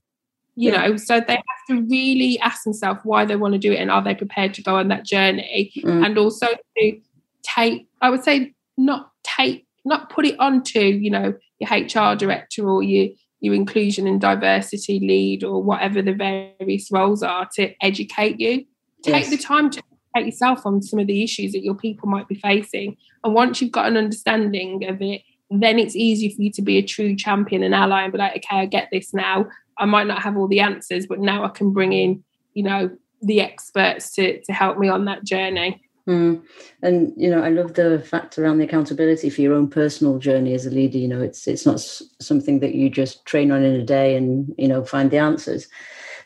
You 0.55 0.71
yeah. 0.71 0.87
know, 0.87 0.97
so 0.97 1.21
they 1.21 1.35
have 1.35 1.65
to 1.69 1.81
really 1.83 2.37
ask 2.39 2.65
themselves 2.65 2.99
why 3.03 3.23
they 3.23 3.37
want 3.37 3.53
to 3.53 3.57
do 3.57 3.71
it 3.71 3.77
and 3.77 3.89
are 3.89 4.03
they 4.03 4.13
prepared 4.13 4.53
to 4.55 4.61
go 4.61 4.75
on 4.75 4.89
that 4.89 5.05
journey, 5.05 5.71
mm. 5.77 6.05
and 6.05 6.17
also 6.17 6.47
to 6.77 7.01
take, 7.43 7.87
I 8.01 8.09
would 8.09 8.23
say, 8.23 8.53
not 8.77 9.11
take, 9.23 9.65
not 9.85 10.09
put 10.09 10.25
it 10.25 10.39
onto, 10.39 10.79
you 10.79 11.09
know, 11.09 11.33
your 11.59 11.69
HR 11.69 12.15
director 12.15 12.67
or 12.67 12.83
your 12.83 13.09
your 13.41 13.55
inclusion 13.55 14.05
and 14.05 14.21
diversity 14.21 14.99
lead 14.99 15.43
or 15.43 15.61
whatever 15.61 16.01
the 16.01 16.13
various 16.13 16.91
roles 16.91 17.23
are 17.23 17.49
to 17.55 17.73
educate 17.81 18.39
you. 18.39 18.63
Take 19.03 19.23
yes. 19.23 19.29
the 19.31 19.37
time 19.37 19.71
to 19.71 19.81
educate 20.15 20.27
yourself 20.27 20.65
on 20.65 20.83
some 20.83 20.99
of 20.99 21.07
the 21.07 21.23
issues 21.23 21.51
that 21.53 21.63
your 21.63 21.73
people 21.73 22.07
might 22.07 22.27
be 22.27 22.35
facing. 22.35 22.97
And 23.23 23.33
once 23.33 23.59
you've 23.59 23.71
got 23.71 23.87
an 23.87 23.97
understanding 23.97 24.87
of 24.87 25.01
it, 25.01 25.23
then 25.49 25.79
it's 25.79 25.95
easier 25.95 26.29
for 26.29 26.43
you 26.43 26.51
to 26.51 26.61
be 26.61 26.77
a 26.77 26.83
true 26.83 27.15
champion 27.15 27.63
and 27.63 27.73
ally 27.73 28.03
and 28.03 28.11
be 28.11 28.19
like, 28.19 28.37
okay, 28.37 28.59
I 28.59 28.65
get 28.67 28.89
this 28.91 29.11
now. 29.13 29.47
I 29.77 29.85
might 29.85 30.07
not 30.07 30.21
have 30.21 30.37
all 30.37 30.47
the 30.47 30.59
answers, 30.59 31.07
but 31.07 31.19
now 31.19 31.43
I 31.43 31.49
can 31.49 31.71
bring 31.71 31.93
in, 31.93 32.23
you 32.53 32.63
know, 32.63 32.91
the 33.23 33.41
experts 33.41 34.11
to 34.15 34.41
to 34.43 34.53
help 34.53 34.77
me 34.77 34.87
on 34.87 35.05
that 35.05 35.23
journey. 35.23 35.81
Mm. 36.07 36.43
And 36.81 37.13
you 37.15 37.29
know, 37.29 37.43
I 37.43 37.49
love 37.49 37.75
the 37.75 37.99
fact 37.99 38.39
around 38.39 38.57
the 38.57 38.65
accountability 38.65 39.29
for 39.29 39.41
your 39.41 39.53
own 39.53 39.69
personal 39.69 40.17
journey 40.17 40.53
as 40.53 40.65
a 40.65 40.71
leader. 40.71 40.97
You 40.97 41.07
know, 41.07 41.21
it's 41.21 41.47
it's 41.47 41.65
not 41.65 41.79
something 42.19 42.59
that 42.59 42.75
you 42.75 42.89
just 42.89 43.25
train 43.25 43.51
on 43.51 43.63
in 43.63 43.79
a 43.79 43.85
day 43.85 44.15
and 44.15 44.53
you 44.57 44.67
know 44.67 44.83
find 44.83 45.11
the 45.11 45.17
answers. 45.17 45.67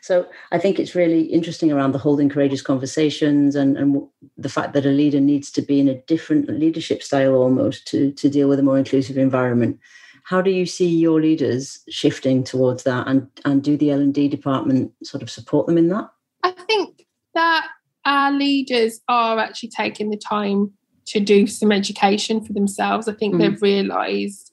So 0.06 0.24
I 0.52 0.58
think 0.58 0.78
it's 0.78 0.94
really 0.94 1.22
interesting 1.22 1.72
around 1.72 1.90
the 1.90 1.98
holding 1.98 2.28
courageous 2.28 2.62
conversations 2.62 3.56
and, 3.56 3.76
and 3.76 4.06
the 4.38 4.48
fact 4.48 4.72
that 4.74 4.86
a 4.86 4.90
leader 4.90 5.18
needs 5.18 5.50
to 5.50 5.62
be 5.62 5.80
in 5.80 5.88
a 5.88 6.00
different 6.02 6.48
leadership 6.48 7.02
style 7.02 7.34
almost 7.34 7.88
to, 7.88 8.12
to 8.12 8.28
deal 8.28 8.48
with 8.48 8.60
a 8.60 8.62
more 8.62 8.78
inclusive 8.78 9.18
environment. 9.18 9.80
How 10.22 10.40
do 10.40 10.50
you 10.52 10.64
see 10.64 10.88
your 10.88 11.20
leaders 11.20 11.80
shifting 11.88 12.44
towards 12.44 12.84
that 12.84 13.08
and, 13.08 13.28
and 13.44 13.64
do 13.64 13.76
the 13.76 13.90
L&D 13.90 14.28
department 14.28 14.92
sort 15.02 15.24
of 15.24 15.30
support 15.30 15.66
them 15.66 15.76
in 15.76 15.88
that? 15.88 16.08
I 16.44 16.52
think 16.52 17.04
that 17.34 17.68
our 18.06 18.32
leaders 18.32 19.00
are 19.08 19.38
actually 19.38 19.68
taking 19.68 20.10
the 20.10 20.16
time 20.16 20.72
to 21.08 21.20
do 21.20 21.46
some 21.46 21.72
education 21.72 22.42
for 22.42 22.52
themselves. 22.52 23.08
I 23.08 23.12
think 23.12 23.34
mm. 23.34 23.38
they've 23.38 23.62
realised 23.62 24.52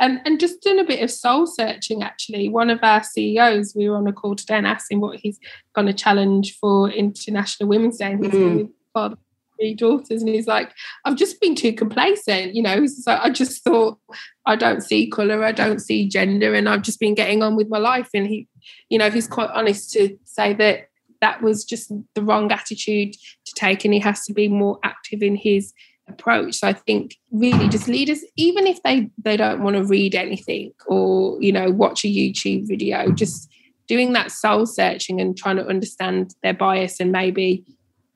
and, 0.00 0.20
and 0.24 0.38
just 0.38 0.62
done 0.62 0.78
a 0.78 0.84
bit 0.84 1.02
of 1.02 1.10
soul 1.10 1.46
searching 1.46 2.02
actually. 2.02 2.48
One 2.48 2.70
of 2.70 2.80
our 2.82 3.02
CEOs, 3.02 3.74
we 3.74 3.88
were 3.88 3.96
on 3.96 4.06
a 4.06 4.12
call 4.12 4.36
today 4.36 4.56
and 4.56 4.66
asked 4.66 4.90
him 4.90 5.00
what 5.00 5.18
he's 5.18 5.38
going 5.74 5.86
to 5.86 5.92
challenge 5.92 6.56
for 6.58 6.90
International 6.90 7.68
Women's 7.68 7.98
Day. 7.98 8.12
And 8.12 8.24
he's 8.24 8.34
mm. 8.34 8.70
father 8.92 9.16
three 9.58 9.74
daughters 9.74 10.22
and 10.22 10.28
he's 10.28 10.46
like 10.46 10.72
i've 11.04 11.16
just 11.16 11.40
been 11.40 11.54
too 11.54 11.72
complacent 11.72 12.54
you 12.54 12.62
know 12.62 12.86
so 12.86 13.18
i 13.20 13.28
just 13.28 13.64
thought 13.64 13.98
i 14.46 14.54
don't 14.54 14.82
see 14.82 15.10
color 15.10 15.44
i 15.44 15.52
don't 15.52 15.80
see 15.80 16.08
gender 16.08 16.54
and 16.54 16.68
i've 16.68 16.82
just 16.82 17.00
been 17.00 17.14
getting 17.14 17.42
on 17.42 17.56
with 17.56 17.68
my 17.68 17.78
life 17.78 18.08
and 18.14 18.28
he 18.28 18.46
you 18.88 18.98
know 18.98 19.10
he's 19.10 19.26
quite 19.26 19.50
honest 19.50 19.92
to 19.92 20.16
say 20.24 20.54
that 20.54 20.87
that 21.20 21.42
was 21.42 21.64
just 21.64 21.92
the 22.14 22.22
wrong 22.22 22.50
attitude 22.52 23.14
to 23.44 23.54
take 23.54 23.84
and 23.84 23.94
he 23.94 24.00
has 24.00 24.24
to 24.24 24.32
be 24.32 24.48
more 24.48 24.78
active 24.84 25.22
in 25.22 25.36
his 25.36 25.72
approach. 26.08 26.54
So 26.54 26.68
i 26.68 26.72
think 26.72 27.16
really 27.30 27.68
just 27.68 27.86
leaders 27.86 28.24
even 28.36 28.66
if 28.66 28.82
they 28.82 29.10
they 29.22 29.36
don't 29.36 29.62
want 29.62 29.76
to 29.76 29.84
read 29.84 30.14
anything 30.14 30.72
or 30.86 31.36
you 31.42 31.52
know 31.52 31.70
watch 31.70 32.02
a 32.02 32.08
youtube 32.08 32.66
video 32.66 33.10
just 33.12 33.50
doing 33.88 34.14
that 34.14 34.32
soul 34.32 34.64
searching 34.64 35.20
and 35.20 35.36
trying 35.36 35.56
to 35.56 35.66
understand 35.66 36.34
their 36.42 36.54
bias 36.54 36.98
and 37.00 37.12
maybe 37.12 37.64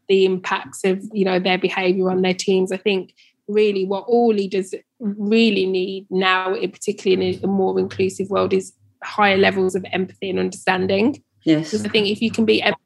the 0.08 0.24
impacts 0.26 0.84
of 0.84 1.02
you 1.12 1.24
know 1.24 1.38
their 1.38 1.58
behavior 1.58 2.10
on 2.10 2.22
their 2.22 2.34
teams. 2.34 2.70
I 2.70 2.76
think 2.76 3.14
really 3.48 3.84
what 3.86 4.04
all 4.06 4.28
leaders 4.28 4.74
really 5.00 5.66
need 5.66 6.06
now 6.10 6.54
particularly 6.54 7.36
in 7.36 7.44
a 7.44 7.46
more 7.46 7.78
inclusive 7.78 8.30
world 8.30 8.52
is 8.52 8.72
higher 9.02 9.36
levels 9.36 9.74
of 9.74 9.84
empathy 9.92 10.30
and 10.30 10.38
understanding. 10.38 11.22
Yes. 11.44 11.70
Because 11.70 11.86
I 11.86 11.88
think 11.88 12.08
if 12.08 12.22
you 12.22 12.30
can 12.30 12.44
be 12.44 12.60
empathetic, 12.60 12.76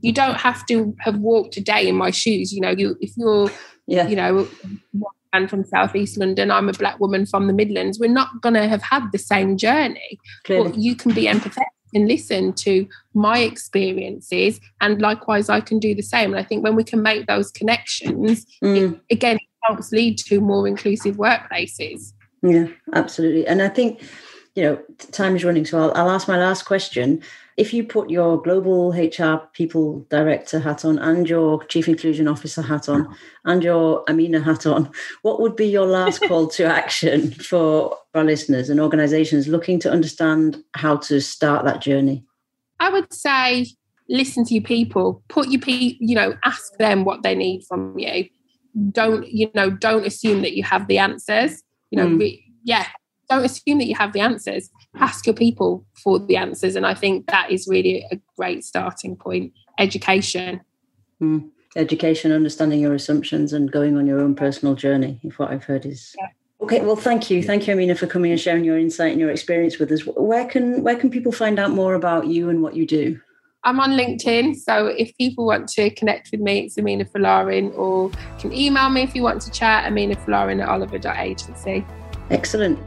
you 0.00 0.12
don't 0.12 0.36
have 0.36 0.66
to 0.66 0.94
have 1.00 1.18
walked 1.18 1.56
a 1.56 1.60
day 1.60 1.88
in 1.88 1.94
my 1.94 2.10
shoes. 2.10 2.52
You 2.52 2.60
know, 2.60 2.70
you 2.70 2.96
if 3.00 3.12
you're, 3.16 3.50
yeah. 3.86 4.06
you 4.08 4.16
know, 4.16 4.48
and 5.32 5.50
from 5.50 5.64
southeast 5.64 6.16
London, 6.16 6.50
I'm 6.50 6.68
a 6.68 6.72
black 6.72 6.98
woman 7.00 7.26
from 7.26 7.46
the 7.46 7.52
Midlands. 7.52 7.98
We're 7.98 8.10
not 8.10 8.40
going 8.40 8.54
to 8.54 8.68
have 8.68 8.82
had 8.82 9.10
the 9.12 9.18
same 9.18 9.56
journey, 9.56 10.18
Clearly. 10.44 10.70
but 10.70 10.78
you 10.78 10.96
can 10.96 11.12
be 11.12 11.26
empathetic 11.26 11.64
and 11.94 12.08
listen 12.08 12.52
to 12.52 12.86
my 13.14 13.38
experiences, 13.38 14.60
and 14.80 15.00
likewise, 15.00 15.48
I 15.48 15.60
can 15.60 15.78
do 15.78 15.94
the 15.94 16.02
same. 16.02 16.32
And 16.32 16.40
I 16.40 16.42
think 16.42 16.62
when 16.64 16.74
we 16.74 16.84
can 16.84 17.02
make 17.02 17.26
those 17.26 17.50
connections, 17.50 18.44
mm. 18.62 18.92
it, 18.92 19.00
again, 19.10 19.36
it 19.36 19.48
helps 19.62 19.92
lead 19.92 20.18
to 20.18 20.40
more 20.40 20.66
inclusive 20.66 21.16
workplaces. 21.16 22.12
Yeah, 22.42 22.66
absolutely. 22.92 23.46
And 23.46 23.62
I 23.62 23.68
think 23.68 24.02
you 24.56 24.62
know 24.62 24.82
time 25.12 25.36
is 25.36 25.44
running, 25.44 25.64
so 25.64 25.78
I'll, 25.78 25.92
I'll 25.94 26.10
ask 26.10 26.26
my 26.26 26.38
last 26.38 26.64
question 26.64 27.22
If 27.56 27.72
you 27.72 27.84
put 27.84 28.10
your 28.10 28.40
global 28.42 28.90
HR 28.90 29.46
people 29.52 30.06
director 30.10 30.58
hat 30.58 30.84
on 30.84 30.98
and 30.98 31.28
your 31.28 31.62
chief 31.64 31.88
inclusion 31.88 32.26
officer 32.26 32.62
hat 32.62 32.88
on 32.88 33.14
and 33.44 33.62
your 33.62 34.02
Amina 34.08 34.40
hat 34.40 34.66
on, 34.66 34.90
what 35.22 35.40
would 35.40 35.56
be 35.56 35.66
your 35.66 35.86
last 35.86 36.20
call 36.26 36.48
to 36.48 36.64
action 36.64 37.30
for 37.32 37.96
our 38.14 38.24
listeners 38.24 38.70
and 38.70 38.80
organizations 38.80 39.46
looking 39.46 39.78
to 39.80 39.92
understand 39.92 40.64
how 40.74 40.96
to 40.96 41.20
start 41.20 41.64
that 41.66 41.80
journey? 41.80 42.24
I 42.80 42.88
would 42.90 43.12
say 43.12 43.66
listen 44.08 44.44
to 44.46 44.54
your 44.54 44.62
people, 44.62 45.22
put 45.28 45.48
your 45.48 45.60
people, 45.60 45.98
you 46.00 46.14
know, 46.14 46.34
ask 46.44 46.76
them 46.78 47.04
what 47.04 47.22
they 47.22 47.34
need 47.34 47.64
from 47.64 47.98
you. 47.98 48.28
Don't, 48.90 49.26
you 49.26 49.50
know, 49.54 49.70
don't 49.70 50.06
assume 50.06 50.42
that 50.42 50.54
you 50.54 50.62
have 50.62 50.86
the 50.86 50.98
answers. 50.98 51.62
You 51.90 51.98
know, 51.98 52.06
mm. 52.08 52.20
re- 52.20 52.44
yeah, 52.64 52.86
don't 53.28 53.44
assume 53.44 53.78
that 53.78 53.86
you 53.86 53.94
have 53.94 54.12
the 54.12 54.20
answers. 54.20 54.70
Ask 54.96 55.26
your 55.26 55.34
people 55.34 55.84
for 56.02 56.18
the 56.18 56.36
answers. 56.36 56.76
And 56.76 56.86
I 56.86 56.94
think 56.94 57.26
that 57.28 57.50
is 57.50 57.66
really 57.68 58.04
a 58.10 58.20
great 58.36 58.64
starting 58.64 59.16
point. 59.16 59.52
Education. 59.78 60.60
Mm. 61.20 61.50
Education, 61.76 62.32
understanding 62.32 62.80
your 62.80 62.94
assumptions 62.94 63.52
and 63.52 63.70
going 63.70 63.96
on 63.96 64.06
your 64.06 64.20
own 64.20 64.34
personal 64.34 64.74
journey, 64.74 65.20
if 65.22 65.38
what 65.38 65.50
I've 65.50 65.64
heard 65.64 65.84
is 65.84 66.14
yeah. 66.18 66.28
Okay, 66.62 66.80
well, 66.80 66.96
thank 66.96 67.30
you, 67.30 67.42
thank 67.42 67.66
you, 67.66 67.74
Amina, 67.74 67.94
for 67.94 68.06
coming 68.06 68.30
and 68.30 68.40
sharing 68.40 68.64
your 68.64 68.78
insight 68.78 69.12
and 69.12 69.20
your 69.20 69.30
experience 69.30 69.78
with 69.78 69.92
us. 69.92 70.00
Where 70.06 70.46
can 70.46 70.82
where 70.82 70.96
can 70.96 71.10
people 71.10 71.30
find 71.30 71.58
out 71.58 71.70
more 71.70 71.94
about 71.94 72.28
you 72.28 72.48
and 72.48 72.62
what 72.62 72.74
you 72.74 72.86
do? 72.86 73.20
I'm 73.64 73.78
on 73.78 73.90
LinkedIn, 73.90 74.56
so 74.56 74.86
if 74.86 75.14
people 75.18 75.44
want 75.44 75.68
to 75.70 75.90
connect 75.90 76.30
with 76.30 76.40
me, 76.40 76.60
it's 76.60 76.78
Amina 76.78 77.04
Folarin, 77.04 77.76
or 77.76 78.10
can 78.38 78.52
email 78.52 78.88
me 78.90 79.02
if 79.02 79.14
you 79.14 79.22
want 79.22 79.42
to 79.42 79.50
chat, 79.50 79.86
Amina 79.86 80.14
Folarin 80.16 80.62
at 80.62 80.68
oliver.agency. 80.68 81.84
Excellent. 82.30 82.78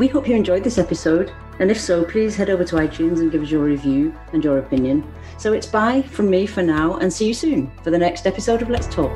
We 0.00 0.08
hope 0.08 0.26
you 0.26 0.34
enjoyed 0.34 0.64
this 0.64 0.78
episode, 0.78 1.30
and 1.58 1.70
if 1.70 1.78
so, 1.78 2.06
please 2.06 2.34
head 2.34 2.48
over 2.48 2.64
to 2.64 2.76
iTunes 2.76 3.20
and 3.20 3.30
give 3.30 3.42
us 3.42 3.50
your 3.50 3.64
review 3.64 4.16
and 4.32 4.42
your 4.42 4.56
opinion. 4.56 5.04
So 5.36 5.52
it's 5.52 5.66
bye 5.66 6.00
from 6.00 6.30
me 6.30 6.46
for 6.46 6.62
now, 6.62 6.96
and 6.96 7.12
see 7.12 7.26
you 7.26 7.34
soon 7.34 7.70
for 7.84 7.90
the 7.90 7.98
next 7.98 8.26
episode 8.26 8.62
of 8.62 8.70
Let's 8.70 8.86
Talk. 8.86 9.14